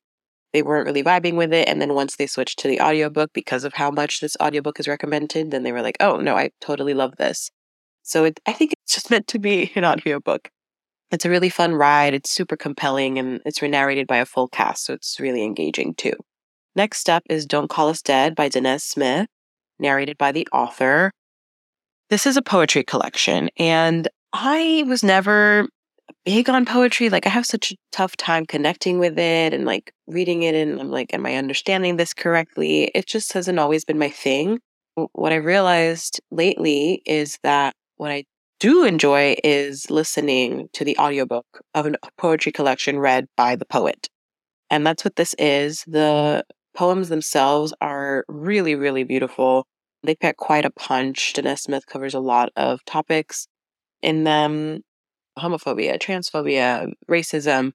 they 0.52 0.62
weren't 0.62 0.87
really 0.87 1.02
vibing 1.02 1.37
with 1.37 1.52
it. 1.52 1.69
And 1.69 1.81
then 1.81 1.95
once 1.95 2.17
they 2.17 2.26
switched 2.26 2.59
to 2.61 2.69
the 2.69 2.81
audiobook 2.81 3.33
because 3.33 3.64
of 3.64 3.75
how 3.75 3.90
much 3.90 4.21
this 4.21 4.37
audiobook 4.40 4.81
is 4.81 4.88
recommended, 4.88 5.50
then 5.50 5.62
they 5.62 5.73
were 5.73 5.83
like, 5.83 5.97
oh, 6.00 6.17
no, 6.17 6.37
I 6.37 6.50
totally 6.61 6.95
love 6.95 7.17
this. 7.17 7.50
So 8.02 8.25
it, 8.25 8.40
I 8.47 8.52
think 8.52 8.73
it's 8.73 8.95
just 8.95 9.11
meant 9.11 9.26
to 9.28 9.38
be 9.38 9.71
an 9.75 9.85
audiobook. 9.85 10.49
It's 11.11 11.25
a 11.25 11.31
really 11.31 11.49
fun 11.49 11.75
ride. 11.75 12.14
It's 12.14 12.31
super 12.31 12.57
compelling 12.57 13.19
and 13.19 13.40
it's 13.45 13.62
narrated 13.62 14.07
by 14.07 14.19
a 14.19 14.26
full 14.26 14.49
cast. 14.49 14.87
So 14.87 14.95
it's 14.95 15.19
really 15.21 15.43
engaging 15.43 15.95
too. 15.95 16.14
Next 16.76 17.09
up 17.11 17.23
is 17.28 17.47
Don't 17.47 17.69
Call 17.71 17.88
Us 17.88 18.02
Dead 18.02 18.35
by 18.35 18.49
Danez 18.49 18.83
Smith, 18.83 19.26
narrated 19.78 20.17
by 20.19 20.33
the 20.33 20.47
author. 20.52 21.11
This 22.11 22.26
is 22.26 22.37
a 22.37 22.43
poetry 22.43 22.85
collection, 22.85 23.50
and 23.59 24.09
I 24.33 24.85
was 24.87 25.02
never 25.02 25.69
big 26.28 26.50
on 26.50 26.66
poetry. 26.66 27.08
Like, 27.08 27.26
I 27.26 27.30
have 27.30 27.47
such 27.47 27.73
a 27.73 27.76
tough 27.90 28.14
time 28.14 28.44
connecting 28.44 28.99
with 28.99 29.18
it 29.18 29.54
and 29.54 29.64
like 29.64 29.94
reading 30.06 30.42
it, 30.42 30.54
and 30.54 30.78
I'm 30.78 30.90
like, 30.90 31.14
am 31.14 31.25
I 31.25 31.37
understanding 31.37 31.97
this 31.97 32.12
correctly? 32.12 32.90
It 32.94 33.06
just 33.06 33.32
hasn't 33.32 33.58
always 33.58 33.87
been 33.87 33.99
my 33.99 34.11
thing. 34.11 34.58
What 35.12 35.32
I 35.32 35.37
realized 35.37 36.20
lately 36.30 37.00
is 37.06 37.38
that 37.44 37.75
what 37.97 38.11
I 38.11 38.25
do 38.61 38.85
enjoy 38.85 39.37
is 39.42 39.90
listening 39.90 40.68
to 40.75 40.85
the 40.85 40.99
audiobook 40.99 41.47
of 41.75 41.87
a 41.87 41.94
poetry 42.18 42.52
collection 42.52 42.99
read 42.99 43.25
by 43.35 43.56
the 43.56 43.64
poet. 43.64 44.08
And 44.68 44.87
that's 44.87 45.04
what 45.04 45.16
this 45.16 45.35
is. 45.38 45.82
The 45.87 46.44
poems 46.76 47.08
themselves 47.08 47.73
are 47.80 48.26
really, 48.28 48.75
really 48.75 49.04
beautiful. 49.04 49.64
They 50.02 50.14
pack 50.14 50.37
quite 50.37 50.66
a 50.66 50.70
punch. 50.70 51.32
Danez 51.32 51.61
Smith 51.61 51.87
covers 51.87 52.12
a 52.12 52.20
lot 52.20 52.50
of 52.54 52.85
topics 52.85 53.47
in 54.02 54.25
them 54.25 54.82
homophobia, 55.38 55.99
transphobia, 55.99 56.92
racism. 57.09 57.73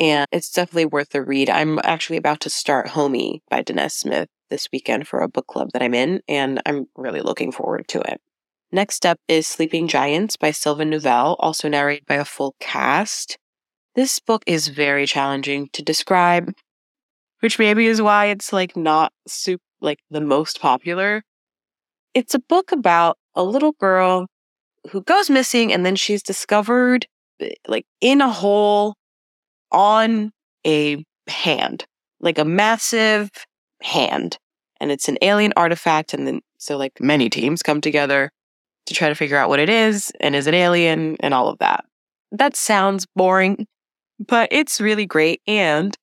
And 0.00 0.26
it's 0.30 0.52
definitely 0.52 0.86
worth 0.86 1.14
a 1.14 1.22
read. 1.22 1.50
I'm 1.50 1.80
actually 1.82 2.18
about 2.18 2.40
to 2.40 2.50
start 2.50 2.88
Homie 2.88 3.40
by 3.50 3.62
Danez 3.62 3.92
Smith 3.92 4.28
this 4.48 4.68
weekend 4.72 5.08
for 5.08 5.20
a 5.20 5.28
book 5.28 5.46
club 5.46 5.70
that 5.72 5.82
I'm 5.82 5.94
in, 5.94 6.20
and 6.28 6.62
I'm 6.64 6.86
really 6.96 7.20
looking 7.20 7.52
forward 7.52 7.88
to 7.88 8.00
it. 8.00 8.20
Next 8.70 9.06
up 9.06 9.18
is 9.28 9.46
Sleeping 9.46 9.88
Giants 9.88 10.36
by 10.36 10.50
Sylvain 10.50 10.90
Neuvel, 10.90 11.36
also 11.38 11.68
narrated 11.68 12.06
by 12.06 12.16
a 12.16 12.24
full 12.24 12.54
cast. 12.60 13.38
This 13.94 14.20
book 14.20 14.44
is 14.46 14.68
very 14.68 15.06
challenging 15.06 15.68
to 15.72 15.82
describe, 15.82 16.52
which 17.40 17.58
maybe 17.58 17.86
is 17.86 18.02
why 18.02 18.26
it's 18.26 18.52
like 18.52 18.76
not 18.76 19.12
super, 19.26 19.62
like 19.80 20.00
the 20.10 20.20
most 20.20 20.60
popular. 20.60 21.22
It's 22.14 22.34
a 22.34 22.40
book 22.40 22.70
about 22.70 23.16
a 23.34 23.42
little 23.42 23.72
girl 23.72 24.26
who 24.90 25.02
goes 25.02 25.30
missing 25.30 25.72
and 25.72 25.84
then 25.84 25.96
she's 25.96 26.22
discovered 26.22 27.06
eh, 27.40 27.50
like 27.66 27.86
in 28.00 28.20
a 28.20 28.30
hole 28.30 28.94
on 29.70 30.32
a 30.66 31.04
hand, 31.28 31.84
like 32.20 32.38
a 32.38 32.44
massive 32.44 33.30
hand. 33.82 34.38
And 34.80 34.90
it's 34.90 35.08
an 35.08 35.18
alien 35.22 35.52
artifact. 35.56 36.14
And 36.14 36.26
then, 36.26 36.40
so 36.58 36.76
like 36.76 37.00
many 37.00 37.28
teams 37.28 37.62
come 37.62 37.80
together 37.80 38.30
to 38.86 38.94
try 38.94 39.08
to 39.08 39.14
figure 39.14 39.36
out 39.36 39.48
what 39.48 39.60
it 39.60 39.68
is 39.68 40.12
and 40.20 40.34
is 40.34 40.46
it 40.46 40.54
alien 40.54 41.16
and 41.20 41.34
all 41.34 41.48
of 41.48 41.58
that. 41.58 41.84
That 42.32 42.56
sounds 42.56 43.06
boring, 43.14 43.66
but 44.18 44.48
it's 44.50 44.80
really 44.80 45.06
great. 45.06 45.40
And 45.46 45.96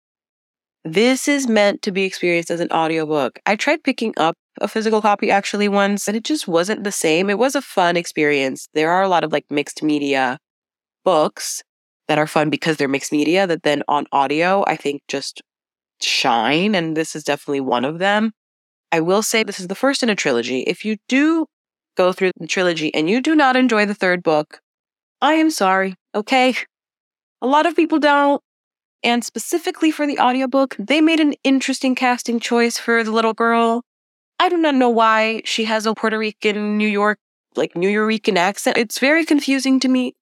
this 0.83 1.27
is 1.27 1.47
meant 1.47 1.81
to 1.83 1.91
be 1.91 2.03
experienced 2.03 2.51
as 2.51 2.59
an 2.59 2.71
audiobook. 2.71 3.39
I 3.45 3.55
tried 3.55 3.83
picking 3.83 4.13
up 4.17 4.35
a 4.61 4.67
physical 4.67 5.01
copy 5.01 5.31
actually 5.31 5.67
once, 5.67 6.07
and 6.07 6.15
it 6.15 6.23
just 6.23 6.47
wasn't 6.47 6.83
the 6.83 6.91
same. 6.91 7.29
It 7.29 7.37
was 7.37 7.55
a 7.55 7.61
fun 7.61 7.97
experience. 7.97 8.67
There 8.73 8.91
are 8.91 9.03
a 9.03 9.09
lot 9.09 9.23
of 9.23 9.31
like 9.31 9.45
mixed 9.49 9.83
media 9.83 10.39
books 11.03 11.63
that 12.07 12.17
are 12.17 12.27
fun 12.27 12.49
because 12.49 12.77
they're 12.77 12.87
mixed 12.87 13.11
media 13.11 13.47
that 13.47 13.63
then 13.63 13.83
on 13.87 14.05
audio, 14.11 14.63
I 14.67 14.75
think 14.75 15.01
just 15.07 15.41
shine. 16.01 16.75
And 16.75 16.95
this 16.95 17.15
is 17.15 17.23
definitely 17.23 17.61
one 17.61 17.85
of 17.85 17.99
them. 17.99 18.31
I 18.91 19.01
will 19.01 19.21
say 19.21 19.43
this 19.43 19.59
is 19.59 19.67
the 19.67 19.75
first 19.75 20.03
in 20.03 20.09
a 20.09 20.15
trilogy. 20.15 20.61
If 20.61 20.85
you 20.85 20.97
do 21.07 21.47
go 21.97 22.13
through 22.13 22.31
the 22.37 22.47
trilogy 22.47 22.93
and 22.93 23.09
you 23.09 23.21
do 23.21 23.35
not 23.35 23.55
enjoy 23.55 23.85
the 23.85 23.95
third 23.95 24.23
book, 24.23 24.59
I 25.21 25.33
am 25.33 25.49
sorry. 25.49 25.95
Okay. 26.13 26.55
A 27.41 27.47
lot 27.47 27.65
of 27.65 27.75
people 27.75 27.99
don't. 27.99 28.41
And 29.03 29.23
specifically 29.23 29.91
for 29.91 30.07
the 30.07 30.19
audiobook, 30.19 30.75
they 30.79 30.99
made 31.01 31.19
an 31.19 31.33
interesting 31.43 31.93
casting 31.93 32.39
choice 32.39 32.77
for 32.77 33.03
the 33.03 33.11
little 33.11 33.33
girl. 33.33 33.83
I 34.39 34.49
do 34.49 34.57
not 34.57 34.75
know 34.75 34.89
why 34.89 35.41
she 35.45 35.65
has 35.65 35.85
a 35.85 35.93
Puerto 35.93 36.17
Rican, 36.17 36.77
New 36.77 36.87
York, 36.87 37.19
like 37.55 37.73
Nuyorican 37.73 38.37
accent. 38.37 38.77
It's 38.77 38.99
very 38.99 39.25
confusing 39.25 39.79
to 39.79 39.87
me. 39.87 40.13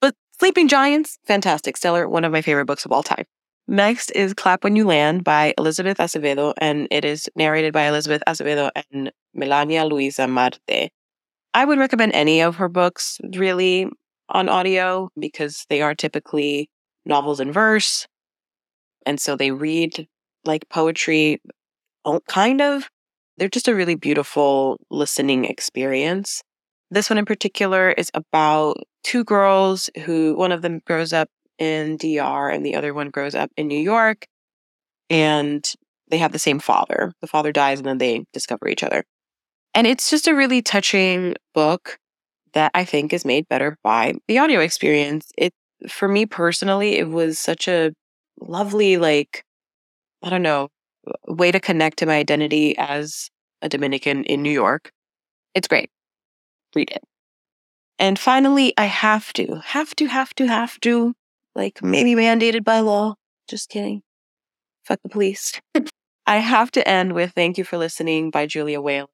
But 0.00 0.14
Sleeping 0.38 0.68
Giants, 0.68 1.18
fantastic, 1.24 1.76
stellar, 1.76 2.08
one 2.08 2.24
of 2.24 2.32
my 2.32 2.42
favorite 2.42 2.66
books 2.66 2.84
of 2.84 2.92
all 2.92 3.02
time. 3.02 3.24
Next 3.66 4.10
is 4.10 4.34
Clap 4.34 4.62
When 4.62 4.76
You 4.76 4.86
Land 4.86 5.24
by 5.24 5.54
Elizabeth 5.56 5.96
Acevedo, 5.96 6.52
and 6.58 6.86
it 6.90 7.04
is 7.04 7.30
narrated 7.34 7.72
by 7.72 7.84
Elizabeth 7.84 8.22
Acevedo 8.26 8.70
and 8.92 9.10
Melania 9.32 9.86
Luisa 9.86 10.28
Marte. 10.28 10.90
I 11.54 11.64
would 11.64 11.78
recommend 11.78 12.12
any 12.12 12.42
of 12.42 12.56
her 12.56 12.68
books, 12.68 13.18
really, 13.34 13.88
on 14.28 14.48
audio 14.48 15.08
because 15.18 15.64
they 15.70 15.80
are 15.80 15.94
typically 15.94 16.68
novels 17.06 17.40
in 17.40 17.52
verse. 17.52 18.06
And 19.06 19.20
so 19.20 19.36
they 19.36 19.50
read 19.50 20.08
like 20.44 20.68
poetry, 20.68 21.40
oh, 22.04 22.20
kind 22.28 22.60
of. 22.60 22.90
They're 23.36 23.48
just 23.48 23.68
a 23.68 23.74
really 23.74 23.94
beautiful 23.94 24.78
listening 24.90 25.44
experience. 25.44 26.42
This 26.90 27.10
one 27.10 27.18
in 27.18 27.24
particular 27.24 27.90
is 27.90 28.10
about 28.14 28.76
two 29.02 29.24
girls 29.24 29.90
who 30.04 30.34
one 30.36 30.52
of 30.52 30.62
them 30.62 30.80
grows 30.86 31.12
up 31.12 31.28
in 31.58 31.96
DR 31.96 32.50
and 32.50 32.64
the 32.64 32.74
other 32.74 32.94
one 32.94 33.10
grows 33.10 33.34
up 33.34 33.50
in 33.56 33.68
New 33.68 33.78
York. 33.78 34.26
And 35.10 35.64
they 36.08 36.18
have 36.18 36.32
the 36.32 36.38
same 36.38 36.58
father. 36.58 37.12
The 37.20 37.26
father 37.26 37.52
dies 37.52 37.78
and 37.78 37.86
then 37.86 37.98
they 37.98 38.24
discover 38.32 38.68
each 38.68 38.82
other. 38.82 39.04
And 39.74 39.86
it's 39.86 40.10
just 40.10 40.28
a 40.28 40.34
really 40.34 40.62
touching 40.62 41.34
book 41.52 41.98
that 42.52 42.70
I 42.74 42.84
think 42.84 43.12
is 43.12 43.24
made 43.24 43.48
better 43.48 43.76
by 43.82 44.14
the 44.28 44.38
audio 44.38 44.60
experience. 44.60 45.30
It 45.36 45.52
for 45.88 46.08
me 46.08 46.26
personally, 46.26 46.96
it 46.96 47.08
was 47.08 47.38
such 47.38 47.68
a 47.68 47.92
lovely, 48.40 48.96
like, 48.96 49.44
I 50.22 50.30
don't 50.30 50.42
know, 50.42 50.68
way 51.26 51.50
to 51.52 51.60
connect 51.60 51.98
to 51.98 52.06
my 52.06 52.16
identity 52.16 52.76
as 52.78 53.30
a 53.62 53.68
Dominican 53.68 54.24
in 54.24 54.42
New 54.42 54.50
York. 54.50 54.92
It's 55.54 55.68
great. 55.68 55.90
Read 56.74 56.90
it. 56.90 57.02
And 57.98 58.18
finally, 58.18 58.74
I 58.76 58.86
have 58.86 59.32
to, 59.34 59.60
have 59.64 59.94
to, 59.96 60.06
have 60.06 60.34
to, 60.34 60.46
have 60.46 60.80
to, 60.80 61.14
like 61.54 61.82
maybe 61.82 62.14
mandated 62.14 62.64
by 62.64 62.80
law. 62.80 63.14
Just 63.48 63.68
kidding. 63.68 64.02
Fuck 64.84 65.00
the 65.02 65.08
police. 65.08 65.60
I 66.26 66.38
have 66.38 66.70
to 66.72 66.88
end 66.88 67.12
with 67.12 67.32
Thank 67.32 67.58
You 67.58 67.64
for 67.64 67.78
Listening 67.78 68.30
by 68.30 68.46
Julia 68.46 68.80
Whelan. 68.80 69.08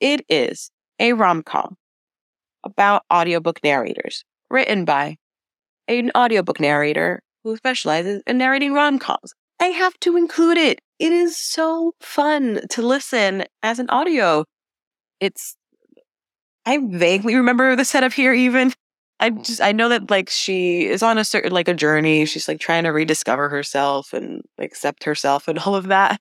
It 0.00 0.24
is 0.28 0.70
a 0.98 1.12
rom 1.12 1.42
com 1.42 1.76
about 2.64 3.02
audiobook 3.12 3.60
narrators 3.62 4.24
written 4.50 4.84
by 4.84 5.16
an 5.86 6.10
audiobook 6.16 6.60
narrator 6.60 7.20
who 7.42 7.56
specializes 7.56 8.22
in 8.26 8.38
narrating 8.38 8.72
rom 8.72 8.98
coms. 8.98 9.34
I 9.64 9.68
have 9.68 9.98
to 10.00 10.18
include 10.18 10.58
it. 10.58 10.80
It 10.98 11.10
is 11.10 11.38
so 11.38 11.94
fun 11.98 12.60
to 12.68 12.82
listen 12.82 13.44
as 13.62 13.78
an 13.78 13.88
audio. 13.88 14.44
It's, 15.20 15.56
I 16.66 16.80
vaguely 16.82 17.34
remember 17.34 17.74
the 17.74 17.86
setup 17.86 18.12
here, 18.12 18.34
even. 18.34 18.74
I 19.20 19.30
just, 19.30 19.62
I 19.62 19.72
know 19.72 19.88
that 19.88 20.10
like 20.10 20.28
she 20.28 20.84
is 20.84 21.02
on 21.02 21.16
a 21.16 21.24
certain, 21.24 21.50
like 21.50 21.68
a 21.68 21.72
journey. 21.72 22.26
She's 22.26 22.46
like 22.46 22.60
trying 22.60 22.84
to 22.84 22.90
rediscover 22.90 23.48
herself 23.48 24.12
and 24.12 24.42
accept 24.58 25.04
herself 25.04 25.48
and 25.48 25.58
all 25.66 25.74
of 25.74 25.86
that. 25.86 26.20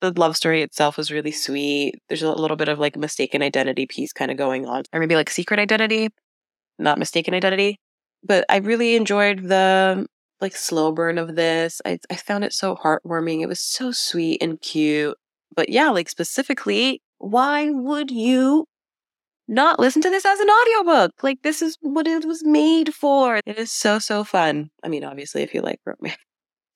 the 0.00 0.10
love 0.10 0.36
story 0.36 0.60
itself 0.60 0.96
was 0.96 1.12
really 1.12 1.30
sweet. 1.30 1.94
There's 2.08 2.24
a 2.24 2.32
little 2.32 2.56
bit 2.56 2.68
of 2.68 2.80
like 2.80 2.96
mistaken 2.96 3.40
identity 3.40 3.86
piece 3.86 4.12
kind 4.12 4.32
of 4.32 4.36
going 4.36 4.66
on, 4.66 4.82
or 4.92 4.98
maybe 4.98 5.14
like 5.14 5.30
secret 5.30 5.60
identity, 5.60 6.08
not 6.80 6.98
mistaken 6.98 7.34
identity. 7.34 7.78
But 8.24 8.44
I 8.48 8.56
really 8.56 8.96
enjoyed 8.96 9.44
the 9.44 10.08
like 10.40 10.56
slow 10.56 10.92
burn 10.92 11.18
of 11.18 11.36
this. 11.36 11.80
I, 11.84 11.98
I 12.10 12.16
found 12.16 12.44
it 12.44 12.52
so 12.52 12.76
heartwarming. 12.76 13.40
It 13.40 13.48
was 13.48 13.60
so 13.60 13.92
sweet 13.92 14.42
and 14.42 14.60
cute. 14.60 15.16
But 15.54 15.68
yeah, 15.68 15.90
like 15.90 16.08
specifically, 16.08 17.00
why 17.18 17.70
would 17.70 18.10
you 18.10 18.66
not 19.48 19.78
listen 19.78 20.02
to 20.02 20.10
this 20.10 20.24
as 20.24 20.40
an 20.40 20.48
audiobook? 20.48 21.12
Like 21.22 21.42
this 21.42 21.62
is 21.62 21.76
what 21.80 22.06
it 22.06 22.24
was 22.24 22.44
made 22.44 22.94
for. 22.94 23.40
It 23.46 23.58
is 23.58 23.72
so, 23.72 23.98
so 23.98 24.24
fun. 24.24 24.70
I 24.82 24.88
mean, 24.88 25.04
obviously, 25.04 25.42
if 25.42 25.54
you 25.54 25.60
like 25.62 25.80
romance. 25.86 26.18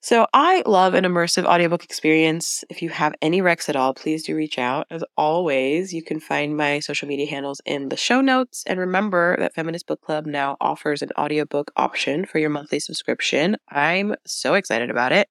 So 0.09 0.27
I 0.33 0.62
love 0.65 0.95
an 0.95 1.05
immersive 1.05 1.45
audiobook 1.45 1.85
experience. 1.85 2.65
If 2.71 2.81
you 2.81 2.88
have 2.88 3.15
any 3.21 3.43
recs 3.43 3.69
at 3.69 3.77
all, 3.77 3.93
please 3.93 4.25
do 4.25 4.35
reach 4.35 4.59
out. 4.59 4.87
As 4.91 5.05
always, 5.19 5.93
you 5.93 6.03
can 6.03 6.19
find 6.19 6.57
my 6.57 6.79
social 6.79 7.07
media 7.07 7.27
handles 7.27 7.61
in 7.67 7.91
the 7.91 7.97
show 7.99 8.23
notes. 8.23 8.65
And 8.67 8.81
remember 8.81 9.37
that 9.38 9.55
Feminist 9.55 9.87
Book 9.87 10.00
Club 10.00 10.25
now 10.25 10.57
offers 10.62 11.03
an 11.03 11.11
audiobook 11.19 11.71
option 11.77 12.25
for 12.25 12.38
your 12.38 12.49
monthly 12.49 12.81
subscription. 12.81 13.59
I'm 13.69 14.15
so 14.27 14.55
excited 14.55 14.88
about 14.88 15.12
it. 15.12 15.29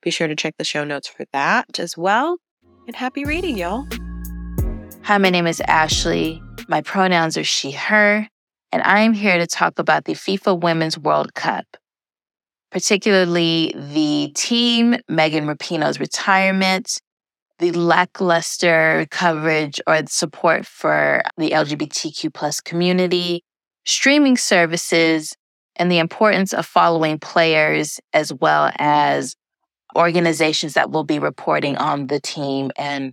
Be 0.00 0.12
sure 0.12 0.28
to 0.28 0.36
check 0.36 0.54
the 0.58 0.64
show 0.64 0.84
notes 0.84 1.08
for 1.08 1.26
that 1.32 1.80
as 1.80 1.98
well. 1.98 2.38
And 2.86 2.94
happy 2.94 3.24
reading, 3.24 3.58
y'all. 3.58 3.84
Hi, 5.02 5.18
my 5.18 5.30
name 5.30 5.48
is 5.48 5.60
Ashley. 5.62 6.40
My 6.68 6.82
pronouns 6.82 7.36
are 7.36 7.42
she, 7.42 7.72
her, 7.72 8.28
and 8.70 8.82
I 8.84 9.00
am 9.00 9.12
here 9.12 9.38
to 9.38 9.48
talk 9.48 9.80
about 9.80 10.04
the 10.04 10.12
FIFA 10.12 10.60
Women's 10.60 10.96
World 10.96 11.34
Cup 11.34 11.66
particularly 12.70 13.74
the 13.76 14.32
team, 14.34 14.96
Megan 15.08 15.46
Rapinoe's 15.46 16.00
retirement, 16.00 17.00
the 17.58 17.72
lackluster 17.72 19.06
coverage 19.10 19.80
or 19.86 20.00
support 20.06 20.64
for 20.66 21.22
the 21.36 21.50
LGBTQ 21.50 22.32
plus 22.32 22.60
community, 22.60 23.42
streaming 23.84 24.36
services, 24.36 25.36
and 25.76 25.90
the 25.90 25.98
importance 25.98 26.52
of 26.52 26.66
following 26.66 27.18
players 27.18 28.00
as 28.12 28.32
well 28.32 28.70
as 28.78 29.34
organizations 29.96 30.74
that 30.74 30.90
will 30.90 31.04
be 31.04 31.18
reporting 31.18 31.76
on 31.76 32.06
the 32.06 32.20
team 32.20 32.70
and 32.76 33.12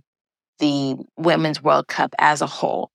the 0.58 0.96
Women's 1.16 1.62
World 1.62 1.88
Cup 1.88 2.14
as 2.18 2.42
a 2.42 2.46
whole. 2.46 2.90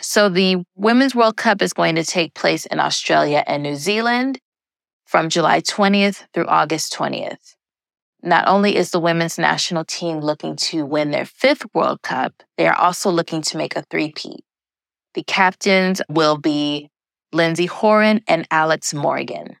So, 0.00 0.28
the 0.28 0.64
Women's 0.74 1.14
World 1.14 1.36
Cup 1.36 1.62
is 1.62 1.72
going 1.72 1.94
to 1.94 2.04
take 2.04 2.34
place 2.34 2.66
in 2.66 2.80
Australia 2.80 3.44
and 3.46 3.62
New 3.62 3.76
Zealand 3.76 4.38
from 5.04 5.28
July 5.28 5.60
20th 5.60 6.24
through 6.32 6.46
August 6.46 6.92
20th. 6.92 7.56
Not 8.22 8.48
only 8.48 8.76
is 8.76 8.90
the 8.90 9.00
women's 9.00 9.38
national 9.38 9.84
team 9.84 10.20
looking 10.20 10.56
to 10.56 10.86
win 10.86 11.10
their 11.10 11.26
fifth 11.26 11.66
World 11.74 12.00
Cup, 12.02 12.42
they 12.56 12.66
are 12.66 12.76
also 12.76 13.10
looking 13.10 13.42
to 13.42 13.58
make 13.58 13.76
a 13.76 13.82
three-peat. 13.90 14.44
The 15.12 15.22
captains 15.22 16.00
will 16.08 16.38
be 16.38 16.90
Lindsey 17.32 17.66
Horan 17.66 18.22
and 18.26 18.46
Alex 18.50 18.94
Morgan. 18.94 19.56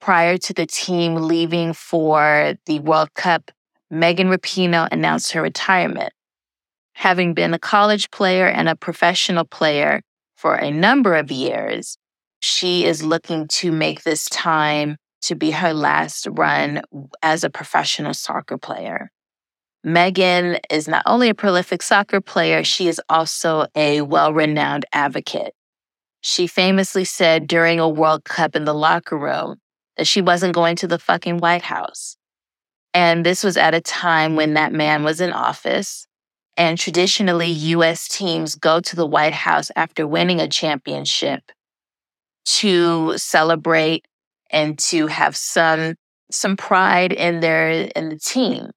Prior 0.00 0.38
to 0.38 0.52
the 0.52 0.66
team 0.66 1.14
leaving 1.14 1.72
for 1.72 2.54
the 2.66 2.80
World 2.80 3.14
Cup, 3.14 3.50
Megan 3.90 4.28
Rapinoe 4.28 4.88
announced 4.90 5.32
her 5.32 5.42
retirement. 5.42 6.12
Having 6.94 7.34
been 7.34 7.54
a 7.54 7.58
college 7.58 8.10
player 8.10 8.46
and 8.46 8.68
a 8.68 8.76
professional 8.76 9.44
player 9.44 10.02
for 10.36 10.54
a 10.54 10.70
number 10.70 11.14
of 11.14 11.30
years, 11.30 11.98
she 12.40 12.84
is 12.84 13.02
looking 13.02 13.46
to 13.48 13.70
make 13.70 14.02
this 14.02 14.28
time 14.28 14.96
to 15.22 15.34
be 15.34 15.50
her 15.50 15.74
last 15.74 16.26
run 16.30 16.82
as 17.22 17.44
a 17.44 17.50
professional 17.50 18.14
soccer 18.14 18.56
player. 18.56 19.10
Megan 19.84 20.58
is 20.70 20.88
not 20.88 21.02
only 21.06 21.28
a 21.28 21.34
prolific 21.34 21.82
soccer 21.82 22.20
player, 22.20 22.64
she 22.64 22.88
is 22.88 23.00
also 23.08 23.66
a 23.74 24.02
well 24.02 24.32
renowned 24.32 24.84
advocate. 24.92 25.54
She 26.22 26.46
famously 26.46 27.04
said 27.04 27.46
during 27.46 27.80
a 27.80 27.88
World 27.88 28.24
Cup 28.24 28.56
in 28.56 28.64
the 28.64 28.74
locker 28.74 29.16
room 29.16 29.56
that 29.96 30.06
she 30.06 30.20
wasn't 30.20 30.54
going 30.54 30.76
to 30.76 30.86
the 30.86 30.98
fucking 30.98 31.38
White 31.38 31.62
House. 31.62 32.16
And 32.92 33.24
this 33.24 33.44
was 33.44 33.56
at 33.56 33.74
a 33.74 33.80
time 33.80 34.36
when 34.36 34.54
that 34.54 34.72
man 34.72 35.02
was 35.02 35.20
in 35.20 35.32
office. 35.32 36.06
And 36.56 36.78
traditionally, 36.78 37.48
US 37.48 38.08
teams 38.08 38.54
go 38.54 38.80
to 38.80 38.96
the 38.96 39.06
White 39.06 39.32
House 39.32 39.70
after 39.76 40.06
winning 40.06 40.40
a 40.40 40.48
championship 40.48 41.42
to 42.58 43.16
celebrate 43.16 44.06
and 44.50 44.78
to 44.78 45.06
have 45.06 45.36
some 45.36 45.94
some 46.30 46.56
pride 46.56 47.12
in 47.12 47.40
their 47.40 47.70
in 47.70 48.08
the 48.08 48.18
team. 48.18 48.70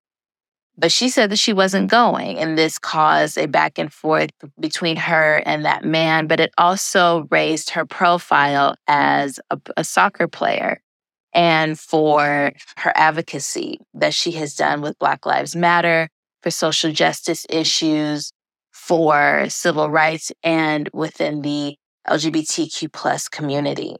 But 0.76 0.92
she 0.92 1.10
said 1.10 1.30
that 1.30 1.38
she 1.38 1.54
wasn't 1.54 1.92
going, 1.92 2.40
and 2.40 2.58
this 2.58 2.80
caused 2.80 3.38
a 3.38 3.46
back 3.48 3.78
and 3.78 3.94
forth 3.94 4.32
between 4.60 4.96
her 4.96 5.44
and 5.46 5.66
that 5.66 5.86
man. 5.86 6.26
But 6.26 6.40
it 6.40 6.52
also 6.58 7.28
raised 7.30 7.72
her 7.72 7.86
profile 7.86 8.76
as 8.88 9.40
a, 9.52 9.60
a 9.78 9.84
soccer 9.84 10.28
player 10.28 10.82
and 11.32 11.80
for 11.80 12.54
her 12.78 12.92
advocacy 12.96 13.80
that 13.94 14.14
she 14.14 14.32
has 14.32 14.56
done 14.56 14.82
with 14.82 14.98
Black 15.00 15.26
Lives 15.26 15.56
Matter, 15.56 16.10
for 16.42 16.52
social 16.52 16.92
justice 16.92 17.46
issues, 17.50 18.32
for 18.72 19.46
civil 19.50 19.90
rights, 19.90 20.32
and 20.44 20.90
within 20.94 21.42
the 21.42 21.76
LGBTQ 22.08 22.92
plus 22.92 23.30
community. 23.30 23.96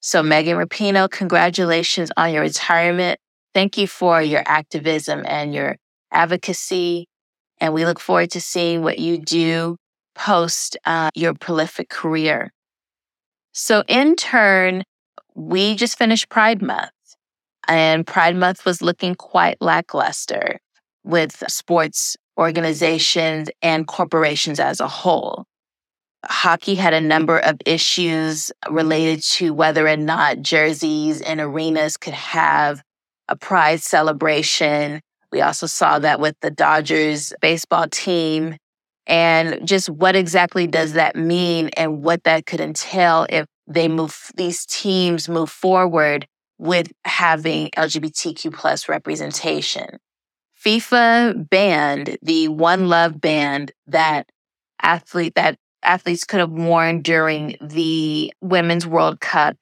So, 0.00 0.22
Megan 0.22 0.56
Rapinoe, 0.56 1.10
congratulations 1.10 2.10
on 2.16 2.32
your 2.32 2.42
retirement. 2.42 3.18
Thank 3.54 3.76
you 3.76 3.86
for 3.86 4.22
your 4.22 4.42
activism 4.46 5.24
and 5.26 5.54
your 5.54 5.76
advocacy. 6.12 7.08
And 7.60 7.74
we 7.74 7.84
look 7.84 7.98
forward 7.98 8.30
to 8.32 8.40
seeing 8.40 8.82
what 8.82 8.98
you 8.98 9.18
do 9.18 9.76
post 10.14 10.76
uh, 10.84 11.10
your 11.14 11.34
prolific 11.34 11.88
career. 11.88 12.52
So, 13.52 13.82
in 13.88 14.16
turn, 14.16 14.84
we 15.34 15.74
just 15.74 15.98
finished 15.98 16.28
Pride 16.28 16.62
Month, 16.62 16.90
and 17.66 18.06
Pride 18.06 18.36
Month 18.36 18.64
was 18.64 18.82
looking 18.82 19.14
quite 19.14 19.56
lackluster 19.60 20.58
with 21.04 21.42
sports 21.48 22.16
organizations 22.38 23.48
and 23.62 23.86
corporations 23.86 24.60
as 24.60 24.80
a 24.80 24.88
whole 24.88 25.46
hockey 26.28 26.74
had 26.74 26.94
a 26.94 27.00
number 27.00 27.38
of 27.38 27.56
issues 27.64 28.52
related 28.70 29.22
to 29.22 29.52
whether 29.52 29.86
or 29.86 29.96
not 29.96 30.40
jerseys 30.40 31.20
and 31.20 31.40
arenas 31.40 31.96
could 31.96 32.14
have 32.14 32.82
a 33.28 33.36
pride 33.36 33.80
celebration. 33.80 35.00
We 35.32 35.40
also 35.40 35.66
saw 35.66 35.98
that 35.98 36.20
with 36.20 36.36
the 36.40 36.50
Dodgers 36.50 37.32
baseball 37.40 37.88
team. 37.88 38.56
And 39.06 39.66
just 39.66 39.88
what 39.88 40.16
exactly 40.16 40.66
does 40.66 40.94
that 40.94 41.16
mean 41.16 41.70
and 41.76 42.02
what 42.02 42.24
that 42.24 42.46
could 42.46 42.60
entail 42.60 43.26
if 43.28 43.46
they 43.66 43.88
move, 43.88 44.30
these 44.36 44.66
teams 44.66 45.28
move 45.28 45.50
forward 45.50 46.26
with 46.58 46.90
having 47.04 47.70
LGBTQ 47.76 48.52
plus 48.52 48.88
representation. 48.88 49.98
FIFA 50.64 51.48
banned 51.48 52.18
the 52.22 52.48
One 52.48 52.88
Love 52.88 53.20
band 53.20 53.72
that 53.86 54.28
athlete 54.82 55.34
that 55.34 55.56
athletes 55.86 56.24
could 56.24 56.40
have 56.40 56.50
worn 56.50 57.02
during 57.02 57.56
the 57.60 58.32
Women's 58.40 58.86
World 58.86 59.20
Cup. 59.20 59.56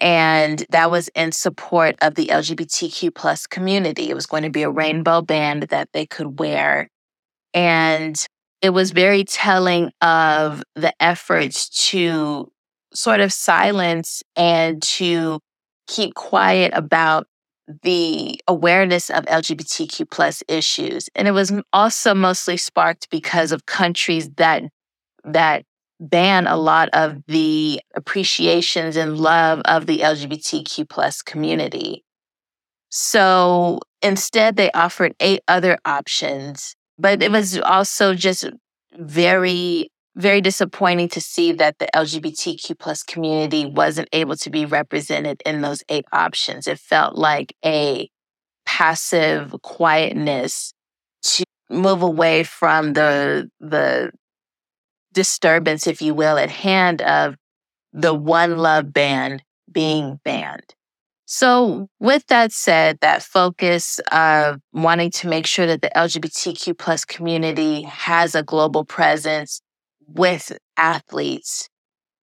And 0.00 0.64
that 0.70 0.90
was 0.90 1.08
in 1.08 1.32
support 1.32 1.96
of 2.00 2.14
the 2.14 2.26
LGBTQ 2.26 3.14
plus 3.14 3.46
community. 3.46 4.10
It 4.10 4.14
was 4.14 4.26
going 4.26 4.44
to 4.44 4.50
be 4.50 4.62
a 4.62 4.70
rainbow 4.70 5.22
band 5.22 5.64
that 5.64 5.88
they 5.92 6.06
could 6.06 6.38
wear. 6.38 6.88
And 7.52 8.24
it 8.62 8.70
was 8.70 8.92
very 8.92 9.24
telling 9.24 9.90
of 10.00 10.62
the 10.74 10.92
efforts 11.00 11.68
to 11.90 12.50
sort 12.94 13.20
of 13.20 13.32
silence 13.32 14.22
and 14.36 14.82
to 14.82 15.40
keep 15.88 16.14
quiet 16.14 16.72
about 16.74 17.26
the 17.82 18.40
awareness 18.48 19.10
of 19.10 19.24
LGBTQ 19.26 20.10
plus 20.10 20.42
issues. 20.48 21.08
And 21.14 21.28
it 21.28 21.32
was 21.32 21.52
also 21.72 22.14
mostly 22.14 22.56
sparked 22.56 23.10
because 23.10 23.52
of 23.52 23.66
countries 23.66 24.30
that 24.36 24.64
that 25.24 25.64
ban 26.00 26.46
a 26.46 26.56
lot 26.56 26.88
of 26.92 27.22
the 27.26 27.80
appreciations 27.94 28.96
and 28.96 29.18
love 29.18 29.60
of 29.64 29.86
the 29.86 29.98
LGBTQ 29.98 30.88
plus 30.88 31.22
community. 31.22 32.04
So 32.90 33.80
instead, 34.02 34.56
they 34.56 34.70
offered 34.72 35.14
eight 35.20 35.40
other 35.48 35.78
options, 35.84 36.74
but 36.98 37.22
it 37.22 37.30
was 37.30 37.58
also 37.58 38.14
just 38.14 38.48
very, 38.94 39.90
very 40.16 40.40
disappointing 40.40 41.08
to 41.10 41.20
see 41.20 41.52
that 41.52 41.78
the 41.78 41.88
LGBTQ 41.94 42.78
plus 42.78 43.02
community 43.02 43.66
wasn't 43.66 44.08
able 44.12 44.36
to 44.36 44.50
be 44.50 44.64
represented 44.64 45.42
in 45.44 45.60
those 45.60 45.82
eight 45.88 46.06
options. 46.12 46.66
It 46.66 46.78
felt 46.78 47.16
like 47.16 47.54
a 47.64 48.08
passive 48.64 49.54
quietness 49.62 50.72
to 51.22 51.44
move 51.70 52.02
away 52.02 52.44
from 52.44 52.94
the 52.94 53.50
the 53.60 54.12
disturbance, 55.18 55.88
if 55.88 56.00
you 56.00 56.14
will, 56.14 56.38
at 56.38 56.48
hand 56.48 57.02
of 57.02 57.34
the 57.92 58.14
One 58.14 58.56
Love 58.56 58.92
band 58.92 59.42
being 59.72 60.20
banned. 60.24 60.76
So, 61.26 61.88
with 61.98 62.24
that 62.28 62.52
said, 62.52 63.00
that 63.00 63.24
focus 63.24 63.98
of 64.12 64.60
wanting 64.72 65.10
to 65.10 65.26
make 65.26 65.44
sure 65.44 65.66
that 65.66 65.82
the 65.82 65.90
LGBTQ 65.96 66.78
plus 66.78 67.04
community 67.04 67.82
has 67.82 68.36
a 68.36 68.44
global 68.44 68.84
presence 68.84 69.60
with 70.06 70.56
athletes, 70.76 71.68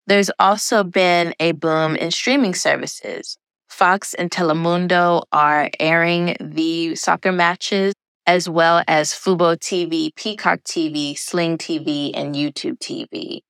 there's 0.09 0.33
also 0.41 0.83
been 0.83 1.33
a 1.39 1.53
boom 1.53 1.95
in 1.95 2.11
streaming 2.11 2.55
services. 2.55 3.39
Fox 3.69 4.15
and 4.15 4.33
Telemundo 4.33 5.23
are 5.31 5.71
airing 5.79 6.37
the 6.41 6.97
soccer 6.97 7.31
matches, 7.31 7.95
as 8.27 8.49
well 8.49 8.83
as 8.87 9.13
Fubo 9.13 9.57
TV, 9.57 10.15
Peacock 10.15 10.61
TV, 10.63 11.17
Sling 11.19 11.59
TV, 11.59 12.13
and 12.15 12.35
YouTube 12.35 12.79
TV. 12.79 13.41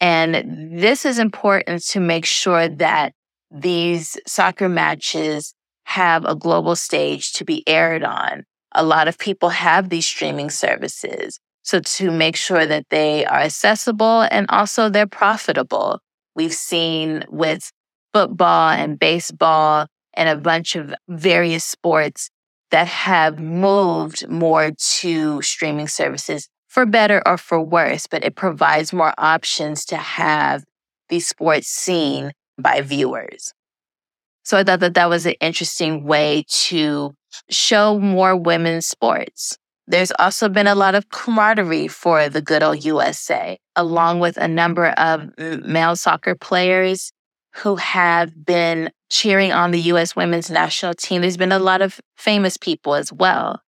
And 0.00 0.78
this 0.80 1.04
is 1.04 1.18
important 1.18 1.84
to 1.86 2.00
make 2.00 2.24
sure 2.24 2.68
that 2.68 3.12
these 3.50 4.16
soccer 4.26 4.68
matches 4.68 5.54
have 5.84 6.24
a 6.24 6.34
global 6.34 6.76
stage 6.76 7.32
to 7.32 7.44
be 7.44 7.66
aired 7.66 8.04
on. 8.04 8.44
A 8.72 8.84
lot 8.84 9.08
of 9.08 9.18
people 9.18 9.48
have 9.48 9.88
these 9.88 10.06
streaming 10.06 10.50
services. 10.50 11.40
So 11.62 11.80
to 11.80 12.10
make 12.10 12.36
sure 12.36 12.66
that 12.66 12.86
they 12.90 13.24
are 13.26 13.40
accessible 13.40 14.22
and 14.30 14.46
also 14.48 14.88
they're 14.88 15.06
profitable. 15.06 16.00
We've 16.34 16.52
seen 16.52 17.24
with 17.28 17.70
football 18.12 18.70
and 18.70 18.98
baseball 18.98 19.86
and 20.14 20.28
a 20.28 20.36
bunch 20.36 20.76
of 20.76 20.94
various 21.08 21.64
sports 21.64 22.30
that 22.70 22.86
have 22.86 23.38
moved 23.38 24.28
more 24.28 24.72
to 25.00 25.42
streaming 25.42 25.88
services 25.88 26.48
for 26.68 26.84
better 26.84 27.22
or 27.26 27.38
for 27.38 27.60
worse, 27.60 28.06
but 28.06 28.24
it 28.24 28.36
provides 28.36 28.92
more 28.92 29.14
options 29.16 29.84
to 29.86 29.96
have 29.96 30.64
these 31.08 31.26
sports 31.26 31.68
seen 31.68 32.32
by 32.58 32.80
viewers. 32.82 33.52
So 34.44 34.56
I 34.56 34.64
thought 34.64 34.80
that 34.80 34.94
that 34.94 35.08
was 35.08 35.26
an 35.26 35.34
interesting 35.40 36.04
way 36.04 36.44
to 36.48 37.14
show 37.50 37.98
more 37.98 38.36
women's 38.36 38.86
sports. 38.86 39.58
There's 39.86 40.12
also 40.18 40.48
been 40.48 40.66
a 40.66 40.74
lot 40.74 40.94
of 40.94 41.08
camaraderie 41.08 41.88
for 41.88 42.28
the 42.28 42.42
good 42.42 42.62
old 42.62 42.84
USA, 42.84 43.58
along 43.76 44.20
with 44.20 44.36
a 44.36 44.48
number 44.48 44.88
of 44.88 45.30
male 45.38 45.96
soccer 45.96 46.34
players 46.34 47.10
who 47.54 47.76
have 47.76 48.44
been 48.44 48.90
cheering 49.10 49.52
on 49.52 49.70
the 49.70 49.80
US 49.92 50.14
women's 50.14 50.50
national 50.50 50.94
team. 50.94 51.22
There's 51.22 51.36
been 51.36 51.52
a 51.52 51.58
lot 51.58 51.82
of 51.82 52.00
famous 52.16 52.56
people 52.56 52.94
as 52.94 53.12
well. 53.12 53.62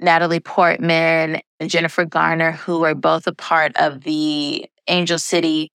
Natalie 0.00 0.40
Portman 0.40 1.40
and 1.60 1.70
Jennifer 1.70 2.04
Garner, 2.04 2.52
who 2.52 2.84
are 2.84 2.94
both 2.94 3.26
a 3.26 3.34
part 3.34 3.76
of 3.76 4.02
the 4.02 4.66
Angel 4.88 5.18
City 5.18 5.70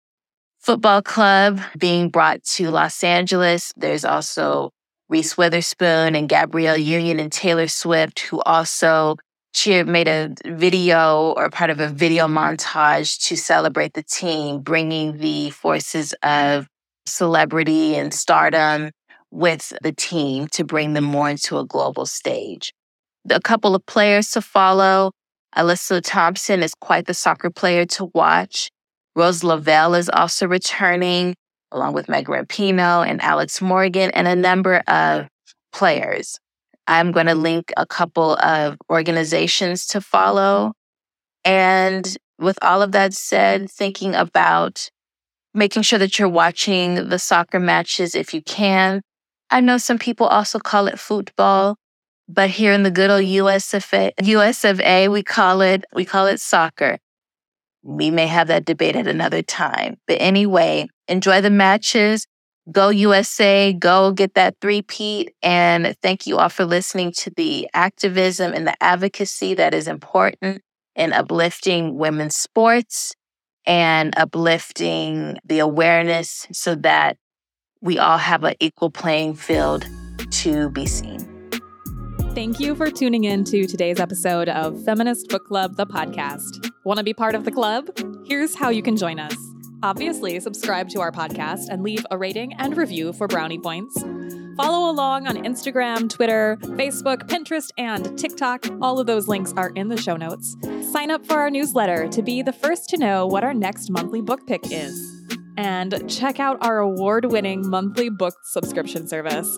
Football 0.60 1.02
Club 1.02 1.60
being 1.78 2.10
brought 2.10 2.42
to 2.44 2.70
Los 2.70 3.04
Angeles. 3.04 3.74
There's 3.76 4.06
also 4.06 4.72
Reese 5.10 5.38
Witherspoon 5.38 6.16
and 6.16 6.30
Gabrielle 6.30 6.78
Union 6.78 7.20
and 7.20 7.32
Taylor 7.32 7.68
Swift, 7.68 8.22
who 8.22 8.42
also 8.42 9.18
she 9.54 9.84
made 9.84 10.08
a 10.08 10.34
video 10.46 11.34
or 11.38 11.50
part 11.50 11.70
of 11.70 11.80
a 11.80 11.88
video 11.88 12.28
montage 12.28 13.28
to 13.28 13.36
celebrate 13.36 13.94
the 13.94 14.04
team, 14.04 14.62
bringing 14.62 15.18
the 15.18 15.52
forces 15.52 16.13
of 16.24 16.68
celebrity 17.06 17.96
and 17.96 18.13
stardom 18.13 18.92
with 19.32 19.74
the 19.82 19.92
team 19.92 20.48
to 20.48 20.63
bring 20.63 20.94
them 20.94 21.04
more 21.04 21.30
into 21.30 21.58
a 21.58 21.66
global 21.66 22.06
stage. 22.06 22.72
A 23.30 23.42
couple 23.42 23.76
of 23.76 23.86
players 23.86 24.32
to 24.32 24.42
follow. 24.42 25.12
Alyssa 25.56 26.02
Thompson 26.04 26.62
is 26.63 26.74
quite 26.76 27.06
the 27.06 27.13
soccer 27.13 27.50
player 27.50 27.86
to 27.86 28.12
watch. 28.13 28.70
Rose 29.16 29.44
Lavelle 29.44 29.96
is 29.96 30.10
also 30.10 30.48
returning, 30.48 31.36
along 31.72 31.94
with 31.94 32.10
Meg 32.10 32.28
Rapinoe 32.28 33.08
and 33.08 33.22
Alex 33.22 33.62
Morgan, 33.62 34.12
and 34.12 34.28
a 34.28 34.36
number 34.36 34.78
of 34.88 35.28
players. 35.72 36.39
I'm 36.88 37.12
going 37.12 37.28
to 37.28 37.36
link 37.36 37.72
a 37.78 37.86
couple 37.86 38.36
of 38.36 38.78
organizations 38.89 39.86
to 39.88 40.02
follow. 40.02 40.74
And 41.46 42.18
with 42.39 42.58
all 42.62 42.82
of 42.82 42.92
that 42.92 43.13
said, 43.13 43.70
thinking 43.70 44.16
about 44.16 44.89
making 45.54 45.84
sure 45.84 46.00
that 46.00 46.18
you're 46.18 46.30
watching 46.30 47.10
the 47.10 47.20
soccer 47.20 47.60
matches 47.60 48.16
if 48.16 48.34
you 48.34 48.42
can. 48.42 49.02
I 49.50 49.62
know 49.62 49.78
some 49.78 50.00
people 50.00 50.28
also 50.28 50.60
call 50.60 50.88
it 50.88 51.00
football, 51.00 51.76
but 52.28 52.50
here 52.50 52.74
in 52.74 52.84
the 52.84 52.92
good 52.92 53.10
old 53.10 53.26
US 53.26 53.74
of 53.74 53.88
A, 53.94 54.12
US 54.22 54.63
of 54.63 54.80
A, 54.82 55.08
we 55.10 55.24
call 55.24 55.62
it 55.62 55.86
we 55.94 56.06
call 56.06 56.28
it 56.28 56.39
soccer. 56.39 56.98
We 57.84 58.10
may 58.12 58.28
have 58.28 58.48
that 58.48 58.66
debate 58.66 58.96
at 58.96 59.08
another 59.08 59.42
time. 59.42 59.98
But 60.08 60.18
anyway, 60.22 60.88
enjoy 61.08 61.42
the 61.42 61.50
matches. 61.50 62.26
Go 62.72 62.89
USA, 62.89 63.74
go 63.74 64.13
get 64.13 64.36
that 64.36 64.56
three-peat. 64.62 65.34
And 65.44 65.94
thank 66.02 66.26
you 66.26 66.38
all 66.38 66.48
for 66.48 66.63
listening 66.63 67.12
to 67.18 67.30
the 67.36 67.68
activism 67.74 68.54
and 68.54 68.66
the 68.66 68.82
advocacy 68.82 69.54
that 69.56 69.74
is 69.74 69.89
important 69.89 70.62
in 70.96 71.12
uplifting 71.12 71.98
women's 71.98 72.38
sports 72.38 73.13
and 73.65 74.13
uplifting 74.17 75.38
the 75.45 75.60
awareness 75.60 76.47
so 76.52 76.76
that 76.76 77.17
we 77.82 77.99
all 77.99 78.17
have 78.17 78.43
an 78.43 78.56
equal 78.60 78.89
playing 78.89 79.36
field 79.36 79.86
to 80.32 80.69
be 80.69 80.86
seen. 80.86 81.19
Thank 82.34 82.60
you 82.60 82.73
for 82.73 82.89
tuning 82.89 83.26
in 83.26 83.43
to 83.45 83.67
today's 83.67 83.99
episode 83.99 84.49
of 84.49 84.84
Feminist 84.84 85.30
Book 85.30 85.45
Club, 85.45 85.76
the 85.76 85.86
podcast. 85.86 86.71
Want 86.84 86.97
to 86.97 87.04
be 87.04 87.13
part 87.13 87.36
of 87.36 87.45
the 87.45 87.52
club? 87.52 87.89
Here's 88.26 88.56
how 88.56 88.69
you 88.69 88.82
can 88.82 88.97
join 88.97 89.19
us. 89.19 89.36
Obviously, 89.84 90.39
subscribe 90.39 90.89
to 90.89 91.02
our 91.02 91.12
podcast 91.12 91.67
and 91.69 91.84
leave 91.84 92.06
a 92.10 92.17
rating 92.17 92.54
and 92.54 92.76
review 92.76 93.13
for 93.13 93.28
brownie 93.28 93.60
points. 93.60 94.04
Follow 94.56 94.92
along 94.92 95.28
on 95.28 95.38
Instagram, 95.38 96.10
Twitter, 96.10 96.58
Facebook, 96.62 97.28
Pinterest, 97.28 97.72
and 97.78 98.18
TikTok. 98.18 98.66
All 98.82 99.00
of 99.00 99.08
those 99.08 99.28
links 99.28 99.52
are 99.58 99.70
in 99.70 99.88
the 99.88 99.98
show 99.98 100.16
notes. 100.16 100.56
Sign 100.92 101.10
up 101.10 101.26
for 101.26 101.38
our 101.38 101.50
newsletter 101.50 102.08
to 102.10 102.22
be 102.22 102.44
the 102.44 102.54
first 102.54 102.88
to 102.89 102.98
know 102.98 103.26
what 103.26 103.44
our 103.44 103.54
next 103.54 103.89
monthly 103.89 104.22
book 104.22 104.46
pick 104.46 104.62
is. 104.72 105.26
And 105.58 106.08
check 106.10 106.39
out 106.39 106.63
our 106.63 106.80
award 106.80 107.26
winning 107.26 107.68
monthly 107.68 108.10
book 108.10 108.36
subscription 108.44 109.08
service. 109.08 109.58